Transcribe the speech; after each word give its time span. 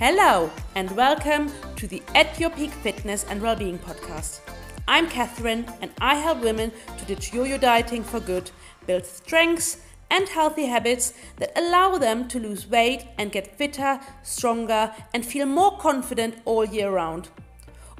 Hello, 0.00 0.50
and 0.76 0.90
welcome 0.92 1.52
to 1.76 1.86
the 1.86 2.02
At 2.14 2.40
Your 2.40 2.48
Peak 2.48 2.70
Fitness 2.70 3.26
and 3.28 3.42
Wellbeing 3.42 3.78
podcast. 3.78 4.40
I'm 4.88 5.06
Catherine, 5.06 5.66
and 5.82 5.90
I 6.00 6.14
help 6.14 6.40
women 6.40 6.72
to 6.96 7.04
ditch 7.04 7.34
yo 7.34 7.44
yo 7.44 7.58
dieting 7.58 8.02
for 8.02 8.18
good, 8.18 8.50
build 8.86 9.04
strengths 9.04 9.82
and 10.10 10.26
healthy 10.26 10.64
habits 10.64 11.12
that 11.36 11.52
allow 11.54 11.98
them 11.98 12.28
to 12.28 12.40
lose 12.40 12.66
weight 12.66 13.08
and 13.18 13.30
get 13.30 13.58
fitter, 13.58 14.00
stronger, 14.22 14.90
and 15.12 15.26
feel 15.26 15.44
more 15.44 15.76
confident 15.76 16.38
all 16.46 16.64
year 16.64 16.90
round. 16.90 17.28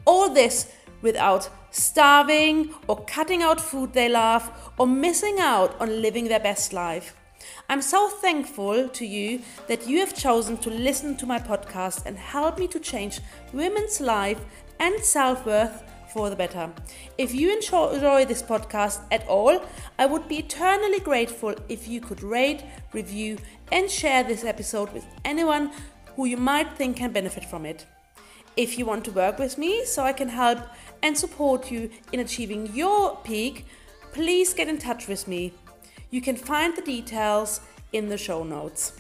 All 0.07 0.31
this 0.31 0.73
without 1.03 1.51
starving 1.71 2.73
or 2.89 3.05
cutting 3.05 3.43
out 3.43 3.61
food 3.61 3.93
they 3.93 4.09
love 4.09 4.51
or 4.79 4.87
missing 4.87 5.37
out 5.39 5.79
on 5.79 6.01
living 6.01 6.29
their 6.29 6.41
best 6.41 6.73
life. 6.73 7.15
I'm 7.71 7.83
so 7.83 8.09
thankful 8.09 8.89
to 8.89 9.07
you 9.07 9.43
that 9.69 9.87
you 9.87 10.01
have 10.01 10.13
chosen 10.13 10.57
to 10.57 10.71
listen 10.71 11.17
to 11.19 11.25
my 11.25 11.39
podcast 11.39 12.05
and 12.05 12.19
help 12.19 12.59
me 12.59 12.67
to 12.67 12.81
change 12.81 13.21
women's 13.53 14.01
life 14.01 14.41
and 14.81 14.99
self 14.99 15.47
worth 15.47 15.85
for 16.13 16.31
the 16.31 16.35
better. 16.35 16.73
If 17.17 17.33
you 17.33 17.55
enjoy 17.55 18.25
this 18.25 18.43
podcast 18.43 19.03
at 19.13 19.25
all, 19.29 19.65
I 20.01 20.07
would 20.07 20.27
be 20.27 20.39
eternally 20.39 20.99
grateful 20.99 21.55
if 21.69 21.87
you 21.87 22.01
could 22.01 22.25
rate, 22.25 22.65
review, 22.93 23.39
and 23.71 23.89
share 23.89 24.25
this 24.25 24.43
episode 24.43 24.93
with 24.93 25.07
anyone 25.25 25.71
who 26.17 26.25
you 26.25 26.39
might 26.39 26.77
think 26.77 26.97
can 26.97 27.13
benefit 27.13 27.45
from 27.45 27.65
it. 27.65 27.87
If 28.57 28.81
you 28.81 28.85
want 28.85 29.05
to 29.05 29.13
work 29.13 29.39
with 29.39 29.59
me 29.59 29.85
so 29.85 30.03
I 30.03 30.13
can 30.13 30.31
help 30.31 30.59
and 31.05 31.17
support 31.17 31.71
you 31.71 31.89
in 32.13 32.19
achieving 32.19 32.75
your 32.75 33.17
peak, 33.19 33.65
please 34.13 34.55
get 34.55 34.67
in 34.67 34.79
touch 34.79 35.07
with 35.07 35.29
me. 35.29 35.53
You 36.13 36.21
can 36.21 36.35
find 36.35 36.77
the 36.77 36.83
details 36.83 37.61
in 37.93 38.09
the 38.09 38.19
show 38.19 38.43
notes. 38.43 38.95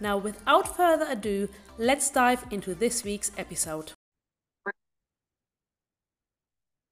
Now, 0.00 0.16
without 0.16 0.74
further 0.74 1.06
ado, 1.10 1.48
let's 1.76 2.08
dive 2.10 2.44
into 2.50 2.74
this 2.74 3.04
week's 3.04 3.30
episode. 3.36 3.92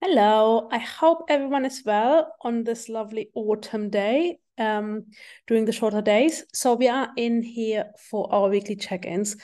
Hello, 0.03 0.69
I 0.71 0.77
hope 0.77 1.25
everyone 1.31 1.65
is 1.65 1.83
well 1.87 2.35
on 2.43 2.65
this 2.65 2.91
lovely 2.91 3.31
autumn 3.35 3.89
day 3.89 4.39
um, 4.59 5.07
during 5.47 5.65
the 5.65 5.73
shorter 5.73 6.03
days. 6.03 6.45
So, 6.53 6.75
we 6.75 6.89
are 6.89 7.09
in 7.17 7.43
here 7.43 7.87
for 8.11 8.31
our 8.31 8.51
weekly 8.51 8.77
check 8.77 9.07
ins. 9.07 9.35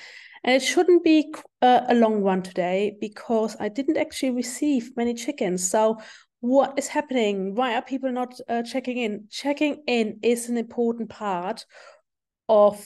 And 0.45 0.55
it 0.55 0.63
shouldn't 0.63 1.05
be 1.05 1.35
uh, 1.61 1.83
a 1.89 1.95
long 1.95 2.23
one 2.23 2.43
today 2.43 2.97
because 3.01 3.57
I 3.61 3.69
didn't 3.69 3.97
actually 3.97 4.31
receive 4.31 4.97
many 4.97 5.15
chickens. 5.15 5.69
So 5.69 5.99
what 6.41 6.75
is 6.79 6.89
happening? 6.89 7.55
Why 7.55 7.75
are 7.75 7.83
people 7.83 8.11
not 8.11 8.39
uh, 8.49 8.63
checking 8.63 8.97
in? 8.97 9.27
Checking 9.31 9.83
in 9.87 10.19
is 10.23 10.49
an 10.49 10.57
important 10.57 11.11
part 11.11 11.65
of 12.49 12.85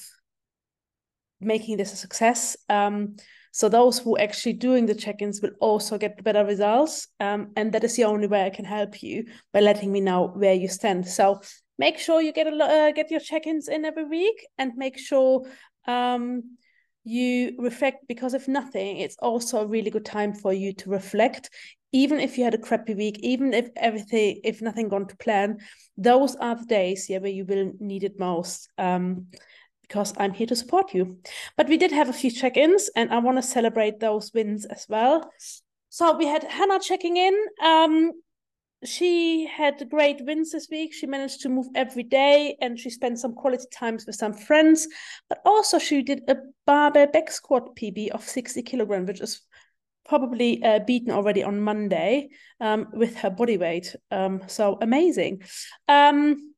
making 1.40 1.76
this 1.76 1.92
a 1.92 1.96
success. 1.96 2.56
Um, 2.68 3.16
so 3.52 3.68
those 3.68 4.00
who 4.00 4.18
actually 4.18 4.54
doing 4.54 4.86
the 4.86 4.94
check-ins 4.94 5.40
will 5.40 5.52
also 5.60 5.96
get 5.96 6.22
better 6.24 6.44
results. 6.44 7.06
Um, 7.20 7.52
and 7.54 7.72
that 7.72 7.84
is 7.84 7.94
the 7.94 8.04
only 8.04 8.26
way 8.26 8.44
i 8.44 8.50
can 8.50 8.64
help 8.64 9.00
you 9.02 9.26
by 9.52 9.60
letting 9.60 9.92
me 9.92 10.00
know 10.00 10.32
where 10.34 10.54
you 10.54 10.66
stand. 10.66 11.06
So 11.06 11.40
make 11.78 11.98
sure 11.98 12.20
you 12.20 12.32
get 12.32 12.48
a 12.48 12.64
uh, 12.64 12.90
get 12.90 13.12
your 13.12 13.20
check-ins 13.20 13.68
in 13.68 13.84
every 13.84 14.04
week 14.04 14.44
and 14.58 14.72
make 14.76 14.98
sure 14.98 15.46
um, 15.86 16.56
you 17.04 17.54
reflect 17.58 18.08
because 18.08 18.32
if 18.34 18.48
nothing 18.48 18.96
it's 18.96 19.16
also 19.20 19.60
a 19.60 19.66
really 19.66 19.90
good 19.90 20.06
time 20.06 20.32
for 20.32 20.52
you 20.52 20.72
to 20.72 20.90
reflect 20.90 21.50
even 21.94 22.18
if 22.18 22.36
you 22.36 22.42
had 22.42 22.54
a 22.54 22.58
crappy 22.58 22.92
week, 22.92 23.20
even 23.20 23.54
if 23.54 23.68
everything, 23.76 24.40
if 24.42 24.60
nothing 24.60 24.88
gone 24.88 25.06
to 25.06 25.16
plan, 25.16 25.58
those 25.96 26.34
are 26.34 26.56
the 26.56 26.64
days, 26.64 27.08
yeah, 27.08 27.18
where 27.18 27.30
you 27.30 27.44
will 27.44 27.70
need 27.78 28.02
it 28.02 28.18
most. 28.18 28.68
Um, 28.76 29.28
because 29.82 30.12
I'm 30.16 30.32
here 30.32 30.46
to 30.48 30.56
support 30.56 30.92
you. 30.92 31.18
But 31.56 31.68
we 31.68 31.76
did 31.76 31.92
have 31.92 32.08
a 32.08 32.12
few 32.12 32.30
check-ins, 32.30 32.90
and 32.96 33.12
I 33.12 33.18
want 33.18 33.38
to 33.38 33.42
celebrate 33.42 34.00
those 34.00 34.32
wins 34.34 34.64
as 34.64 34.86
well. 34.88 35.30
So 35.90 36.16
we 36.16 36.26
had 36.26 36.42
Hannah 36.42 36.80
checking 36.80 37.16
in. 37.16 37.34
Um, 37.62 38.10
she 38.84 39.46
had 39.46 39.88
great 39.90 40.24
wins 40.24 40.52
this 40.52 40.68
week. 40.70 40.92
She 40.92 41.06
managed 41.06 41.40
to 41.42 41.48
move 41.48 41.66
every 41.74 42.02
day 42.02 42.56
and 42.60 42.78
she 42.78 42.90
spent 42.90 43.18
some 43.18 43.34
quality 43.34 43.66
times 43.72 44.06
with 44.06 44.16
some 44.16 44.32
friends. 44.32 44.88
But 45.28 45.40
also, 45.44 45.78
she 45.78 46.02
did 46.02 46.22
a 46.28 46.36
barbell 46.66 47.06
back 47.06 47.30
squat 47.30 47.76
PB 47.76 48.10
of 48.10 48.22
60 48.22 48.62
kilograms, 48.62 49.08
which 49.08 49.20
is 49.20 49.40
probably 50.06 50.62
uh, 50.62 50.80
beaten 50.80 51.10
already 51.10 51.42
on 51.42 51.60
Monday 51.60 52.28
um, 52.60 52.88
with 52.92 53.16
her 53.16 53.30
body 53.30 53.56
weight. 53.56 53.96
Um, 54.10 54.42
so 54.46 54.78
amazing. 54.80 55.42
Um, 55.88 56.54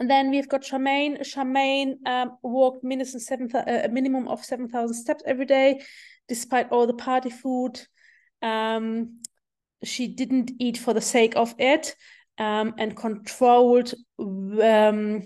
and 0.00 0.10
then 0.10 0.30
we've 0.30 0.48
got 0.48 0.62
Charmaine. 0.62 1.20
Charmaine 1.20 1.94
um, 2.06 2.38
walked 2.42 2.82
minimum, 2.82 3.20
seven, 3.20 3.50
uh, 3.54 3.82
a 3.84 3.88
minimum 3.88 4.28
of 4.28 4.44
7,000 4.44 4.94
steps 4.94 5.22
every 5.26 5.44
day, 5.44 5.82
despite 6.26 6.70
all 6.70 6.86
the 6.86 6.94
party 6.94 7.30
food. 7.30 7.80
Um, 8.42 9.20
she 9.84 10.08
didn't 10.08 10.52
eat 10.58 10.78
for 10.78 10.94
the 10.94 11.00
sake 11.00 11.34
of 11.36 11.54
it 11.58 11.94
um, 12.38 12.74
and 12.78 12.96
controlled 12.96 13.92
um, 14.18 15.22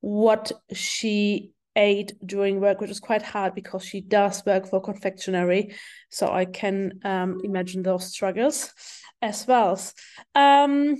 what 0.00 0.52
she 0.72 1.52
ate 1.76 2.14
during 2.24 2.60
work, 2.60 2.80
which 2.80 2.90
is 2.90 3.00
quite 3.00 3.22
hard 3.22 3.54
because 3.54 3.84
she 3.84 4.00
does 4.00 4.44
work 4.46 4.66
for 4.66 4.80
confectionery. 4.80 5.74
So 6.10 6.30
I 6.32 6.46
can 6.46 7.00
um, 7.04 7.40
imagine 7.44 7.82
those 7.82 8.10
struggles 8.12 8.72
as 9.20 9.46
well. 9.46 9.78
Um, 10.34 10.96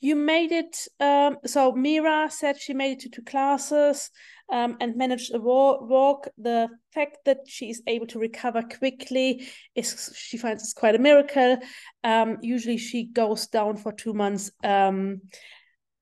you 0.00 0.16
made 0.16 0.52
it. 0.52 0.88
Um, 0.98 1.36
so 1.46 1.72
Mira 1.72 2.30
said 2.30 2.60
she 2.60 2.74
made 2.74 2.92
it 2.92 3.00
to 3.00 3.08
two 3.10 3.22
classes 3.22 4.10
um, 4.50 4.76
and 4.80 4.96
managed 4.96 5.34
a 5.34 5.38
walk. 5.38 6.28
The 6.38 6.68
fact 6.92 7.18
that 7.26 7.40
she 7.46 7.70
is 7.70 7.82
able 7.86 8.06
to 8.08 8.18
recover 8.18 8.62
quickly 8.62 9.48
is 9.74 10.12
she 10.16 10.38
finds 10.38 10.62
it's 10.62 10.72
quite 10.72 10.94
a 10.94 10.98
miracle. 10.98 11.58
Um, 12.02 12.38
usually 12.40 12.78
she 12.78 13.04
goes 13.04 13.46
down 13.46 13.76
for 13.76 13.92
two 13.92 14.14
months. 14.14 14.50
Um, 14.64 15.20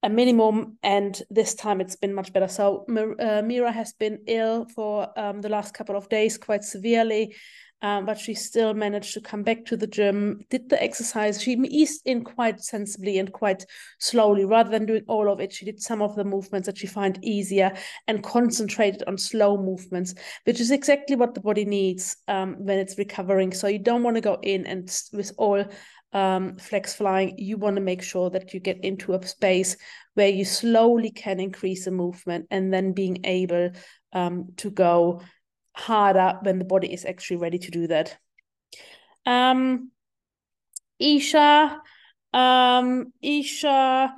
a 0.05 0.09
minimum, 0.09 0.79
and 0.83 1.21
this 1.29 1.57
time 1.57 1.81
it's 1.81 1.97
been 1.97 2.15
much 2.15 2.33
better. 2.33 2.47
So 2.47 2.87
uh, 2.89 3.43
Mira 3.45 3.73
has 3.73 3.95
been 3.95 4.21
ill 4.29 4.65
for 4.73 5.09
um, 5.19 5.41
the 5.41 5.49
last 5.49 5.75
couple 5.75 5.97
of 5.97 6.09
days, 6.09 6.39
quite 6.39 6.63
severely, 6.63 7.35
um, 7.83 8.07
but 8.07 8.19
she 8.19 8.35
still 8.35 8.75
managed 8.75 9.15
to 9.15 9.21
come 9.21 9.43
back 9.43 9.65
to 9.67 9.77
the 9.77 9.87
gym, 9.87 10.41
did 10.51 10.69
the 10.69 10.83
exercise. 10.83 11.41
She 11.41 11.53
eased 11.53 12.03
in 12.05 12.25
quite 12.25 12.61
sensibly 12.61 13.19
and 13.19 13.33
quite 13.33 13.65
slowly, 13.99 14.45
rather 14.45 14.71
than 14.71 14.87
doing 14.87 15.05
all 15.07 15.31
of 15.31 15.41
it. 15.41 15.53
She 15.53 15.65
did 15.65 15.81
some 15.81 16.03
of 16.03 16.17
the 16.17 16.25
movements 16.25 16.67
that 16.67 16.79
she 16.79 16.87
find 16.87 17.19
easier 17.23 17.73
and 18.09 18.23
concentrated 18.23 19.05
on 19.07 19.17
slow 19.17 19.57
movements, 19.57 20.15
which 20.45 20.61
is 20.61 20.71
exactly 20.71 21.15
what 21.15 21.35
the 21.35 21.41
body 21.41 21.65
needs 21.65 22.17
um, 22.27 22.57
when 22.59 22.79
it's 22.79 22.99
recovering. 22.99 23.53
So 23.53 23.69
you 23.69 23.79
don't 23.79 24.03
want 24.03 24.17
to 24.17 24.23
go 24.23 24.39
in 24.43 24.67
and 24.67 24.91
with 25.13 25.33
all 25.39 25.65
um, 26.13 26.57
flex 26.57 26.95
flying, 26.95 27.39
you 27.39 27.59
want 27.59 27.77
to 27.77 27.83
make 27.83 28.03
sure 28.03 28.31
that 28.31 28.55
you 28.55 28.61
get 28.61 28.83
into 28.83 29.13
a 29.13 29.27
space 29.27 29.77
where 30.15 30.29
you 30.29 30.45
slowly 30.45 31.11
can 31.11 31.39
increase 31.39 31.85
the 31.85 31.91
movement 31.91 32.47
and 32.51 32.73
then 32.73 32.93
being 32.93 33.21
able 33.25 33.71
um, 34.13 34.49
to 34.57 34.71
go 34.71 35.21
harder 35.79 36.39
when 36.43 36.59
the 36.59 36.65
body 36.65 36.93
is 36.93 37.05
actually 37.05 37.37
ready 37.37 37.59
to 37.59 37.71
do 37.71 37.87
that. 37.87 38.17
Um, 39.27 39.91
Isha, 40.99 41.81
um, 42.33 43.13
Isha 43.23 44.15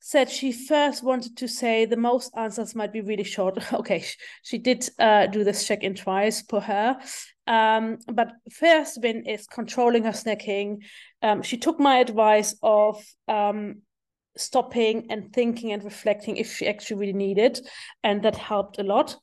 said 0.00 0.30
she 0.30 0.52
first 0.52 1.02
wanted 1.02 1.36
to 1.38 1.48
say 1.48 1.84
the 1.84 1.96
most 1.96 2.30
answers 2.36 2.76
might 2.76 2.92
be 2.92 3.00
really 3.00 3.24
short. 3.24 3.72
okay, 3.72 4.04
she 4.42 4.58
did 4.58 4.88
uh, 4.98 5.26
do 5.26 5.42
this 5.42 5.66
check 5.66 5.82
in 5.82 5.94
twice 5.94 6.42
for 6.42 6.60
her. 6.60 6.96
Um, 7.48 7.98
but 8.12 8.32
first 8.52 9.00
win 9.02 9.24
is 9.26 9.46
controlling 9.46 10.04
her 10.04 10.12
snacking. 10.12 10.78
Um, 11.22 11.42
she 11.42 11.56
took 11.56 11.80
my 11.80 11.98
advice 11.98 12.54
of 12.62 13.04
um, 13.26 13.82
stopping 14.36 15.06
and 15.10 15.32
thinking 15.32 15.72
and 15.72 15.84
reflecting 15.84 16.36
if 16.36 16.56
she 16.56 16.66
actually 16.66 17.00
really 17.00 17.12
needed, 17.12 17.60
and 18.02 18.22
that 18.22 18.36
helped 18.36 18.78
a 18.78 18.82
lot. 18.82 19.16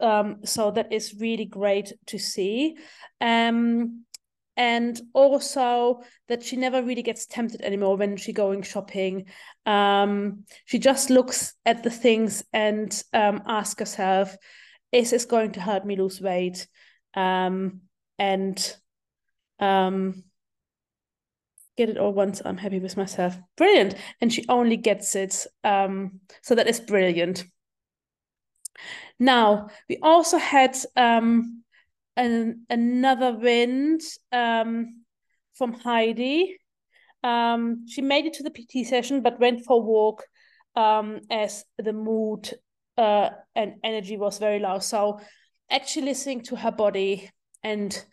Um, 0.00 0.40
so 0.44 0.70
that 0.70 0.92
is 0.92 1.16
really 1.18 1.44
great 1.44 1.92
to 2.06 2.18
see. 2.18 2.76
Um, 3.20 4.04
and 4.56 5.00
also 5.14 6.02
that 6.28 6.42
she 6.42 6.56
never 6.56 6.82
really 6.82 7.02
gets 7.02 7.24
tempted 7.24 7.62
anymore 7.62 7.96
when 7.96 8.16
she 8.16 8.32
going 8.32 8.62
shopping. 8.62 9.26
Um, 9.64 10.44
she 10.66 10.78
just 10.78 11.08
looks 11.08 11.54
at 11.64 11.82
the 11.82 11.90
things 11.90 12.44
and 12.52 13.02
um, 13.12 13.42
asks 13.46 13.80
herself, 13.80 14.36
"Is 14.92 15.10
this 15.10 15.24
going 15.24 15.52
to 15.52 15.60
help 15.60 15.84
me 15.84 15.96
lose 15.96 16.20
weight?" 16.20 16.66
um, 17.14 17.80
and 18.18 18.76
um, 19.58 20.24
get 21.76 21.88
it 21.88 21.98
all 21.98 22.12
once 22.12 22.42
I'm 22.44 22.56
happy 22.56 22.78
with 22.78 22.96
myself. 22.96 23.36
Brilliant. 23.56 23.94
And 24.20 24.32
she 24.32 24.44
only 24.48 24.76
gets 24.76 25.14
it. 25.14 25.46
Um, 25.64 26.20
so 26.42 26.54
that 26.54 26.68
is 26.68 26.80
brilliant. 26.80 27.44
Now, 29.18 29.68
we 29.88 29.98
also 30.02 30.38
had 30.38 30.76
um, 30.96 31.62
an, 32.16 32.66
another 32.70 33.32
wind 33.32 34.00
um, 34.32 35.04
from 35.54 35.74
Heidi. 35.74 36.56
Um, 37.22 37.86
she 37.86 38.00
made 38.00 38.26
it 38.26 38.34
to 38.34 38.42
the 38.42 38.50
PT 38.50 38.86
session, 38.86 39.20
but 39.20 39.40
went 39.40 39.64
for 39.64 39.76
a 39.76 39.84
walk 39.84 40.24
um, 40.74 41.20
as 41.30 41.64
the 41.78 41.92
mood 41.92 42.50
uh, 42.96 43.30
and 43.54 43.74
energy 43.84 44.16
was 44.16 44.38
very 44.38 44.58
low. 44.58 44.78
So 44.78 45.20
actually 45.70 46.06
listening 46.06 46.42
to 46.42 46.56
her 46.56 46.72
body 46.72 47.30
and 47.62 48.04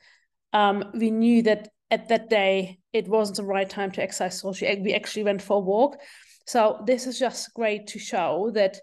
um, 0.53 0.91
we 0.93 1.11
knew 1.11 1.41
that 1.43 1.69
at 1.89 2.09
that 2.09 2.29
day 2.29 2.79
it 2.97 3.07
wasn't 3.07 3.37
the 3.37 3.43
right 3.43 3.69
time 3.69 3.91
to 3.91 4.01
exercise 4.01 4.39
so 4.39 4.53
she, 4.53 4.65
we 4.81 4.93
actually 4.93 5.23
went 5.23 5.41
for 5.41 5.57
a 5.57 5.59
walk. 5.59 5.97
So 6.45 6.81
this 6.85 7.07
is 7.07 7.19
just 7.19 7.53
great 7.53 7.87
to 7.87 7.99
show 7.99 8.51
that 8.53 8.79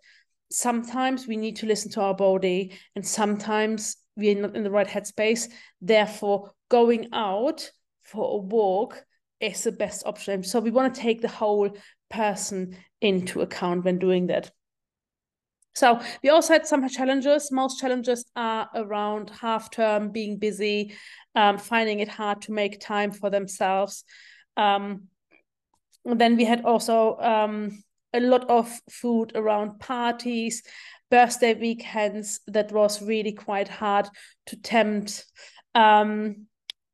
sometimes 0.50 1.26
we 1.26 1.36
need 1.36 1.56
to 1.56 1.66
listen 1.66 1.90
to 1.92 2.00
our 2.00 2.14
body 2.14 2.72
and 2.94 3.06
sometimes 3.06 3.96
we're 4.16 4.40
not 4.40 4.54
in 4.54 4.62
the 4.62 4.70
right 4.70 4.86
headspace. 4.86 5.50
Therefore 5.80 6.52
going 6.68 7.08
out 7.12 7.70
for 8.02 8.38
a 8.38 8.42
walk 8.42 9.04
is 9.40 9.64
the 9.64 9.72
best 9.72 10.06
option. 10.06 10.42
So 10.42 10.60
we 10.60 10.70
want 10.70 10.94
to 10.94 11.00
take 11.00 11.20
the 11.20 11.28
whole 11.28 11.76
person 12.10 12.76
into 13.00 13.40
account 13.40 13.84
when 13.84 13.98
doing 13.98 14.28
that 14.28 14.50
so 15.74 16.00
we 16.22 16.30
also 16.30 16.52
had 16.52 16.66
some 16.66 16.88
challenges. 16.88 17.50
Most 17.50 17.80
challenges 17.80 18.24
are 18.36 18.68
around 18.74 19.30
half 19.30 19.70
term, 19.70 20.10
being 20.10 20.38
busy, 20.38 20.94
um, 21.34 21.58
finding 21.58 22.00
it 22.00 22.08
hard 22.08 22.42
to 22.42 22.52
make 22.52 22.80
time 22.80 23.10
for 23.10 23.28
themselves. 23.28 24.04
Um, 24.56 25.08
then 26.04 26.36
we 26.36 26.44
had 26.44 26.64
also 26.64 27.16
um, 27.18 27.82
a 28.12 28.20
lot 28.20 28.48
of 28.48 28.72
food 28.88 29.32
around 29.34 29.80
parties, 29.80 30.62
birthday 31.10 31.54
weekends 31.54 32.40
that 32.46 32.70
was 32.70 33.02
really 33.02 33.32
quite 33.32 33.68
hard 33.68 34.08
to 34.46 34.56
tempt. 34.56 35.24
Um, 35.74 36.46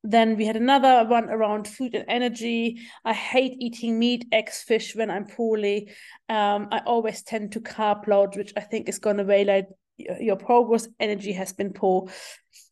then 0.02 0.36
we 0.36 0.46
had 0.46 0.56
another 0.56 1.04
one 1.08 1.28
around 1.28 1.68
food 1.68 1.94
and 1.94 2.06
energy. 2.08 2.80
I 3.04 3.12
hate 3.12 3.56
eating 3.60 3.98
meat, 3.98 4.26
eggs, 4.32 4.62
fish 4.62 4.96
when 4.96 5.10
I'm 5.10 5.26
poorly. 5.26 5.90
Um, 6.28 6.68
I 6.70 6.80
always 6.86 7.22
tend 7.22 7.52
to 7.52 7.60
carb 7.60 8.06
load, 8.06 8.36
which 8.36 8.52
I 8.56 8.60
think 8.60 8.88
is 8.88 8.98
going 8.98 9.18
to 9.18 9.24
violate 9.24 9.66
your 9.98 10.36
progress. 10.36 10.88
Energy 10.98 11.32
has 11.32 11.52
been 11.52 11.72
poor, 11.72 12.08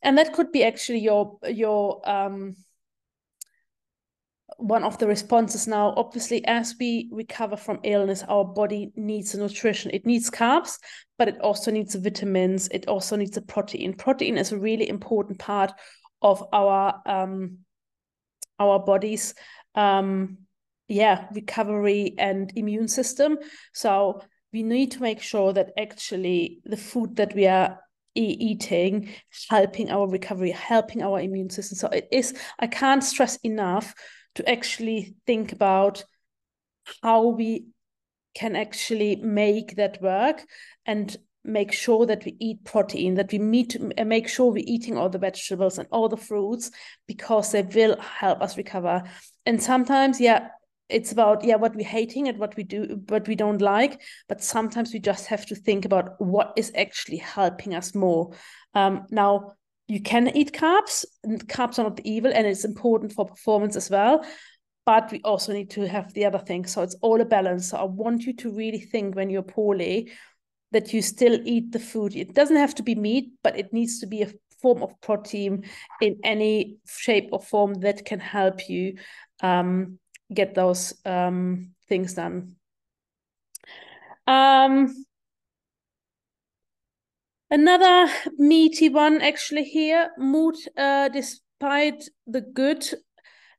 and 0.02 0.16
that 0.16 0.32
could 0.32 0.52
be 0.52 0.64
actually 0.64 1.00
your 1.00 1.38
your 1.46 2.00
um, 2.08 2.56
one 4.56 4.82
of 4.82 4.98
the 4.98 5.06
responses 5.06 5.66
now. 5.66 5.92
Obviously, 5.98 6.44
as 6.46 6.74
we 6.80 7.10
recover 7.12 7.58
from 7.58 7.80
illness, 7.84 8.24
our 8.26 8.44
body 8.44 8.90
needs 8.96 9.34
nutrition. 9.34 9.90
It 9.92 10.06
needs 10.06 10.30
carbs, 10.30 10.78
but 11.18 11.28
it 11.28 11.38
also 11.42 11.70
needs 11.70 11.94
vitamins. 11.94 12.68
It 12.68 12.88
also 12.88 13.16
needs 13.16 13.36
a 13.36 13.42
protein. 13.42 13.92
Protein 13.92 14.38
is 14.38 14.52
a 14.52 14.58
really 14.58 14.88
important 14.88 15.38
part 15.38 15.72
of 16.22 16.46
our 16.52 17.02
um 17.06 17.58
our 18.58 18.78
bodies 18.78 19.34
um 19.74 20.38
yeah 20.88 21.26
recovery 21.32 22.14
and 22.18 22.52
immune 22.56 22.88
system. 22.88 23.38
So 23.72 24.22
we 24.52 24.62
need 24.62 24.92
to 24.92 25.02
make 25.02 25.20
sure 25.20 25.52
that 25.52 25.72
actually 25.78 26.60
the 26.64 26.76
food 26.76 27.16
that 27.16 27.34
we 27.34 27.46
are 27.46 27.78
e 28.14 28.36
eating 28.40 29.10
helping 29.50 29.90
our 29.90 30.08
recovery 30.08 30.50
helping 30.50 31.02
our 31.02 31.20
immune 31.20 31.50
system. 31.50 31.76
So 31.76 31.88
it 31.88 32.08
is 32.10 32.34
i 32.58 32.66
can't 32.66 33.04
stress 33.04 33.36
enough 33.44 33.94
to 34.34 34.48
actually 34.48 35.14
think 35.26 35.52
about 35.52 36.04
how 37.02 37.28
we 37.28 37.66
can 38.34 38.56
actually 38.56 39.16
make 39.16 39.76
that 39.76 40.00
work 40.00 40.42
and 40.86 41.16
make 41.44 41.72
sure 41.72 42.06
that 42.06 42.24
we 42.24 42.36
eat 42.38 42.64
protein, 42.64 43.14
that 43.14 43.32
we 43.32 43.38
meet, 43.38 43.76
uh, 43.96 44.04
make 44.04 44.28
sure 44.28 44.52
we're 44.52 44.64
eating 44.66 44.96
all 44.96 45.08
the 45.08 45.18
vegetables 45.18 45.78
and 45.78 45.88
all 45.90 46.08
the 46.08 46.16
fruits 46.16 46.70
because 47.06 47.52
they 47.52 47.62
will 47.62 47.98
help 48.00 48.40
us 48.40 48.56
recover. 48.56 49.02
And 49.46 49.62
sometimes, 49.62 50.20
yeah, 50.20 50.48
it's 50.88 51.12
about 51.12 51.44
yeah 51.44 51.56
what 51.56 51.74
we're 51.74 51.86
hating 51.86 52.28
and 52.28 52.38
what 52.38 52.56
we 52.56 52.62
do 52.62 53.02
what 53.08 53.26
we 53.28 53.34
don't 53.34 53.60
like 53.60 54.00
but 54.28 54.42
sometimes 54.42 54.92
we 54.92 54.98
just 54.98 55.26
have 55.26 55.44
to 55.44 55.54
think 55.54 55.84
about 55.84 56.20
what 56.20 56.52
is 56.56 56.72
actually 56.74 57.18
helping 57.18 57.74
us 57.74 57.94
more. 57.94 58.32
Um, 58.74 59.06
now 59.10 59.52
you 59.86 60.00
can 60.00 60.34
eat 60.36 60.52
carbs 60.52 61.04
and 61.24 61.46
carbs 61.48 61.78
are 61.78 61.84
not 61.84 62.00
evil 62.00 62.32
and 62.34 62.46
it's 62.46 62.64
important 62.64 63.12
for 63.12 63.26
performance 63.26 63.76
as 63.76 63.90
well 63.90 64.24
but 64.86 65.10
we 65.12 65.20
also 65.22 65.52
need 65.52 65.70
to 65.70 65.86
have 65.86 66.12
the 66.14 66.24
other 66.24 66.38
things 66.38 66.72
so 66.72 66.82
it's 66.82 66.96
all 67.02 67.20
a 67.20 67.24
balance. 67.24 67.70
So 67.70 67.78
i 67.78 67.84
want 67.84 68.24
you 68.24 68.32
to 68.36 68.50
really 68.50 68.80
think 68.80 69.14
when 69.14 69.30
you're 69.30 69.42
poorly 69.42 70.10
that 70.72 70.92
you 70.92 71.02
still 71.02 71.40
eat 71.44 71.72
the 71.72 71.78
food. 71.78 72.14
It 72.14 72.34
doesn't 72.34 72.56
have 72.56 72.74
to 72.76 72.82
be 72.82 72.94
meat, 72.94 73.30
but 73.42 73.58
it 73.58 73.72
needs 73.72 74.00
to 74.00 74.06
be 74.06 74.22
a 74.22 74.32
form 74.60 74.82
of 74.82 75.00
protein 75.00 75.64
in 76.00 76.18
any 76.24 76.78
shape 76.86 77.28
or 77.32 77.40
form 77.40 77.74
that 77.74 78.04
can 78.04 78.20
help 78.20 78.68
you 78.68 78.96
um, 79.40 79.98
get 80.32 80.54
those 80.54 80.94
um, 81.04 81.70
things 81.88 82.14
done. 82.14 82.56
Um, 84.26 84.94
another 87.50 88.12
meaty 88.36 88.88
one 88.88 89.22
actually 89.22 89.64
here, 89.64 90.10
mood 90.18 90.56
uh, 90.76 91.08
despite 91.08 92.04
the 92.26 92.42
good. 92.42 92.84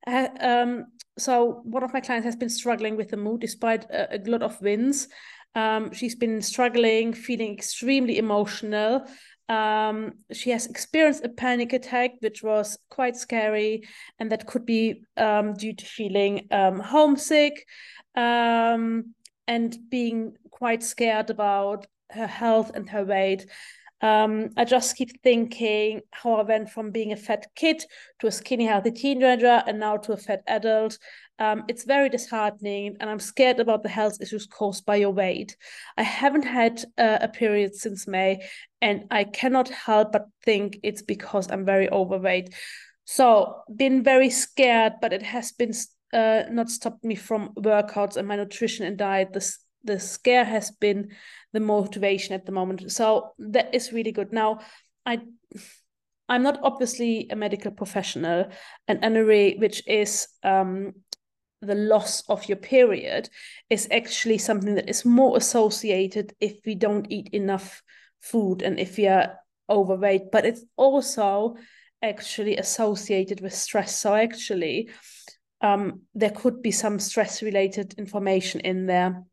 Uh, 0.06 0.28
um, 0.40 0.86
so 1.18 1.62
one 1.64 1.84
of 1.84 1.94
my 1.94 2.00
clients 2.02 2.26
has 2.26 2.36
been 2.36 2.50
struggling 2.50 2.96
with 2.96 3.10
the 3.10 3.18
mood 3.18 3.42
despite 3.42 3.86
a, 3.86 4.16
a 4.16 4.20
lot 4.30 4.44
of 4.44 4.62
wins. 4.62 5.08
Um, 5.56 5.92
she's 5.94 6.16
been 6.16 6.42
struggling, 6.42 7.14
feeling 7.14 7.54
extremely 7.54 8.18
emotional. 8.18 9.06
Um, 9.48 10.14
she 10.32 10.52
has 10.52 10.68
experienced 10.68 11.26
a 11.26 11.30
panic 11.30 11.74
attack, 11.74 12.12
which 12.20 12.44
was 12.44 12.78
quite 12.90 13.16
scary, 13.16 13.84
and 14.20 14.32
that 14.32 14.46
could 14.46 14.66
be 14.66 15.04
um, 15.18 15.54
due 15.54 15.74
to 15.74 15.86
feeling 15.86 16.48
um, 16.52 16.80
homesick 16.80 17.66
um, 18.16 19.16
and 19.48 19.78
being 19.90 20.34
quite 20.52 20.84
scared 20.84 21.32
about 21.32 21.88
her 22.12 22.28
health 22.28 22.72
and 22.76 22.90
her 22.90 23.04
weight. 23.04 23.48
Um, 24.02 24.50
I 24.56 24.66
just 24.66 24.96
keep 24.96 25.22
thinking 25.24 26.02
how 26.12 26.36
I 26.36 26.44
went 26.44 26.70
from 26.70 26.92
being 26.92 27.12
a 27.12 27.18
fat 27.18 27.48
kid 27.56 27.84
to 28.20 28.28
a 28.28 28.32
skinny, 28.32 28.66
healthy 28.66 28.92
teenager 28.92 29.62
and 29.68 29.80
now 29.80 29.98
to 29.98 30.14
a 30.14 30.18
fat 30.18 30.42
adult. 30.48 30.98
Um, 31.38 31.64
it's 31.70 31.86
very 31.86 32.10
disheartening, 32.10 32.98
and 33.00 33.10
I'm 33.10 33.20
scared 33.20 33.60
about 33.60 33.84
the 33.84 33.90
health 33.90 34.18
issues 34.22 34.46
caused 34.46 34.86
by 34.86 34.98
your 34.98 35.12
weight. 35.12 35.56
I 35.98 36.04
haven't 36.04 36.44
had 36.44 36.84
uh, 36.98 37.20
a 37.22 37.30
period 37.30 37.76
since 37.76 38.08
May, 38.08 38.46
and 38.82 39.06
I 39.10 39.24
cannot 39.24 39.70
help 39.70 40.12
but 40.12 40.28
think 40.44 40.80
it's 40.84 41.02
because 41.02 41.50
I'm 41.50 41.66
very 41.66 41.90
overweight. 41.90 42.54
So, 43.06 43.62
been 43.74 44.04
very 44.04 44.30
scared, 44.30 44.94
but 45.02 45.14
it 45.14 45.24
has 45.24 45.54
been 45.54 45.74
uh, 46.14 46.44
not 46.52 46.70
stopped 46.70 47.04
me 47.04 47.16
from 47.16 47.54
workouts 47.56 48.18
and 48.18 48.28
my 48.28 48.36
nutrition 48.36 48.86
and 48.86 48.98
diet. 48.98 49.32
The, 49.32 49.50
the 49.84 50.00
scare 50.00 50.46
has 50.46 50.72
been 50.72 51.12
the 51.54 51.60
motivation 51.60 52.34
at 52.34 52.46
the 52.46 52.52
moment. 52.52 52.92
So, 52.92 53.32
that 53.40 53.74
is 53.74 53.94
really 53.94 54.12
good. 54.12 54.34
Now, 54.34 54.60
I. 55.06 55.20
I'm 56.32 56.44
not 56.44 56.60
obviously 56.62 57.28
a 57.32 57.36
medical 57.36 57.72
professional, 57.72 58.50
and 58.88 59.04
amenorrhea, 59.04 59.58
which 59.58 59.82
is 59.88 60.28
um, 60.44 60.94
the 61.62 61.76
loss 61.76 62.24
of 62.30 62.48
your 62.48 62.58
period 62.58 63.30
is 63.70 63.88
actually 63.92 64.38
something 64.38 64.76
that 64.76 64.90
is 64.90 65.06
more 65.06 65.38
associated 65.38 66.34
if 66.40 66.60
we 66.66 66.76
don't 66.76 67.12
eat 67.12 67.30
enough 67.34 67.84
food 68.22 68.62
and 68.62 68.80
if 68.80 68.98
we 68.98 69.08
are 69.08 69.36
overweight 69.70 70.32
but 70.32 70.46
it's 70.46 70.64
also 70.78 71.56
actually 72.02 72.58
associated 72.58 73.42
with 73.42 73.54
stress 73.54 74.00
so 74.00 74.16
actually 74.16 74.90
um, 75.62 76.02
there 76.16 76.30
could 76.30 76.62
be 76.62 76.72
some 76.72 76.98
stress 76.98 77.42
related 77.42 77.94
information 77.98 78.62
in 78.62 78.86
there 78.86 79.24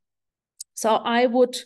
so 0.76 0.94
i 0.96 1.26
would 1.26 1.56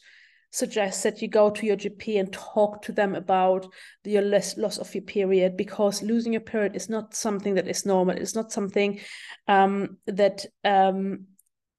suggest 0.51 1.05
that 1.05 1.23
you 1.23 1.29
go 1.29 1.51
to 1.51 1.65
your 1.65 1.77
GP 1.77 2.19
and 2.19 2.33
talk 2.33 2.83
to 2.83 2.93
them 2.93 3.15
about 3.15 3.67
your 4.05 4.23
loss, 4.23 4.57
loss 4.57 4.79
of 4.79 4.93
your 4.95 5.03
period 5.03 5.57
because 5.57 6.03
losing 6.03 6.33
your 6.33 6.41
period 6.41 6.75
is 6.75 6.89
not 6.89 7.15
something 7.15 7.55
that 7.55 7.69
is 7.69 7.87
normal. 7.87 8.17
It's 8.17 8.35
not 8.35 8.51
something 8.51 9.01
um, 9.47 9.99
that 10.07 10.45
um, 10.65 11.27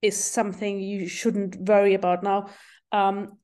is 0.01 0.21
something 0.21 0.79
you 0.79 1.07
shouldn't 1.07 1.57
worry 1.57 1.95
about. 1.95 2.23
Now, 2.23 2.47
um, 2.91 3.38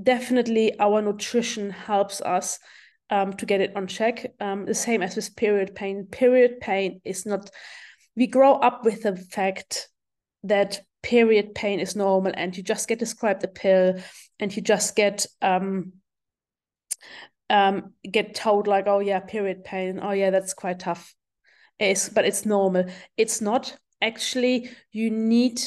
definitely 0.00 0.78
our 0.78 1.02
nutrition 1.02 1.70
helps 1.70 2.20
us 2.20 2.60
um, 3.10 3.32
to 3.34 3.46
get 3.46 3.60
it 3.60 3.74
on 3.74 3.88
check. 3.88 4.34
Um, 4.38 4.66
the 4.66 4.74
same 4.74 5.02
as 5.02 5.16
with 5.16 5.34
period 5.34 5.74
pain. 5.74 6.06
Period 6.06 6.60
pain 6.60 7.00
is 7.04 7.26
not, 7.26 7.50
we 8.16 8.28
grow 8.28 8.54
up 8.54 8.84
with 8.84 9.02
the 9.02 9.16
fact 9.16 9.88
that 10.44 10.80
period 11.02 11.54
pain 11.54 11.80
is 11.80 11.96
normal 11.96 12.32
and 12.34 12.56
you 12.56 12.62
just 12.62 12.88
get 12.88 12.98
described 12.98 13.44
a 13.44 13.48
pill 13.48 13.94
and 14.40 14.54
you 14.54 14.62
just 14.62 14.96
get 14.96 15.26
um 15.42 15.92
um 17.50 17.94
get 18.10 18.34
told 18.34 18.66
like 18.66 18.86
oh 18.86 19.00
yeah 19.00 19.20
period 19.20 19.64
pain. 19.64 20.00
Oh 20.02 20.12
yeah 20.12 20.30
that's 20.30 20.54
quite 20.54 20.80
tough. 20.80 21.14
It's 21.78 22.08
but 22.08 22.24
it's 22.24 22.44
normal. 22.44 22.86
It's 23.16 23.40
not. 23.40 23.76
Actually 24.00 24.70
you 24.92 25.10
need 25.10 25.60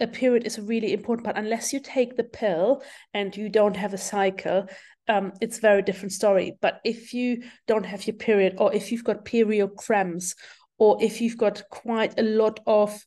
a 0.00 0.06
period 0.06 0.44
is 0.44 0.58
a 0.58 0.62
really 0.62 0.92
important 0.92 1.24
part 1.24 1.38
unless 1.38 1.72
you 1.72 1.80
take 1.80 2.16
the 2.16 2.24
pill 2.24 2.82
and 3.14 3.34
you 3.34 3.48
don't 3.48 3.76
have 3.76 3.94
a 3.94 3.98
cycle 3.98 4.66
um, 5.08 5.32
it's 5.40 5.58
very 5.58 5.82
different 5.82 6.12
story. 6.12 6.56
But 6.60 6.80
if 6.84 7.14
you 7.14 7.44
don't 7.66 7.86
have 7.86 8.06
your 8.06 8.16
period 8.16 8.56
or 8.58 8.74
if 8.74 8.90
you've 8.90 9.04
got 9.04 9.24
period 9.24 9.76
cramps 9.76 10.34
or 10.78 11.02
if 11.02 11.20
you've 11.20 11.38
got 11.38 11.62
quite 11.70 12.18
a 12.18 12.22
lot 12.22 12.60
of 12.66 13.04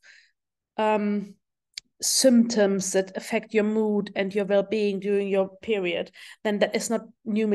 um, 0.77 1.35
symptoms 2.01 2.93
that 2.93 3.15
affect 3.17 3.53
your 3.53 3.63
mood 3.63 4.11
and 4.15 4.33
your 4.33 4.45
well-being 4.45 4.99
during 4.99 5.27
your 5.27 5.49
period 5.61 6.11
then 6.43 6.59
that 6.59 6.75
is 6.75 6.89
not 6.89 7.01
new 7.25 7.51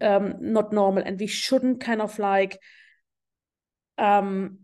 um, 0.00 0.34
not 0.40 0.72
normal. 0.72 1.02
And 1.04 1.18
we 1.18 1.26
shouldn't 1.26 1.80
kind 1.80 2.00
of 2.00 2.18
like 2.18 2.58
um 3.96 4.58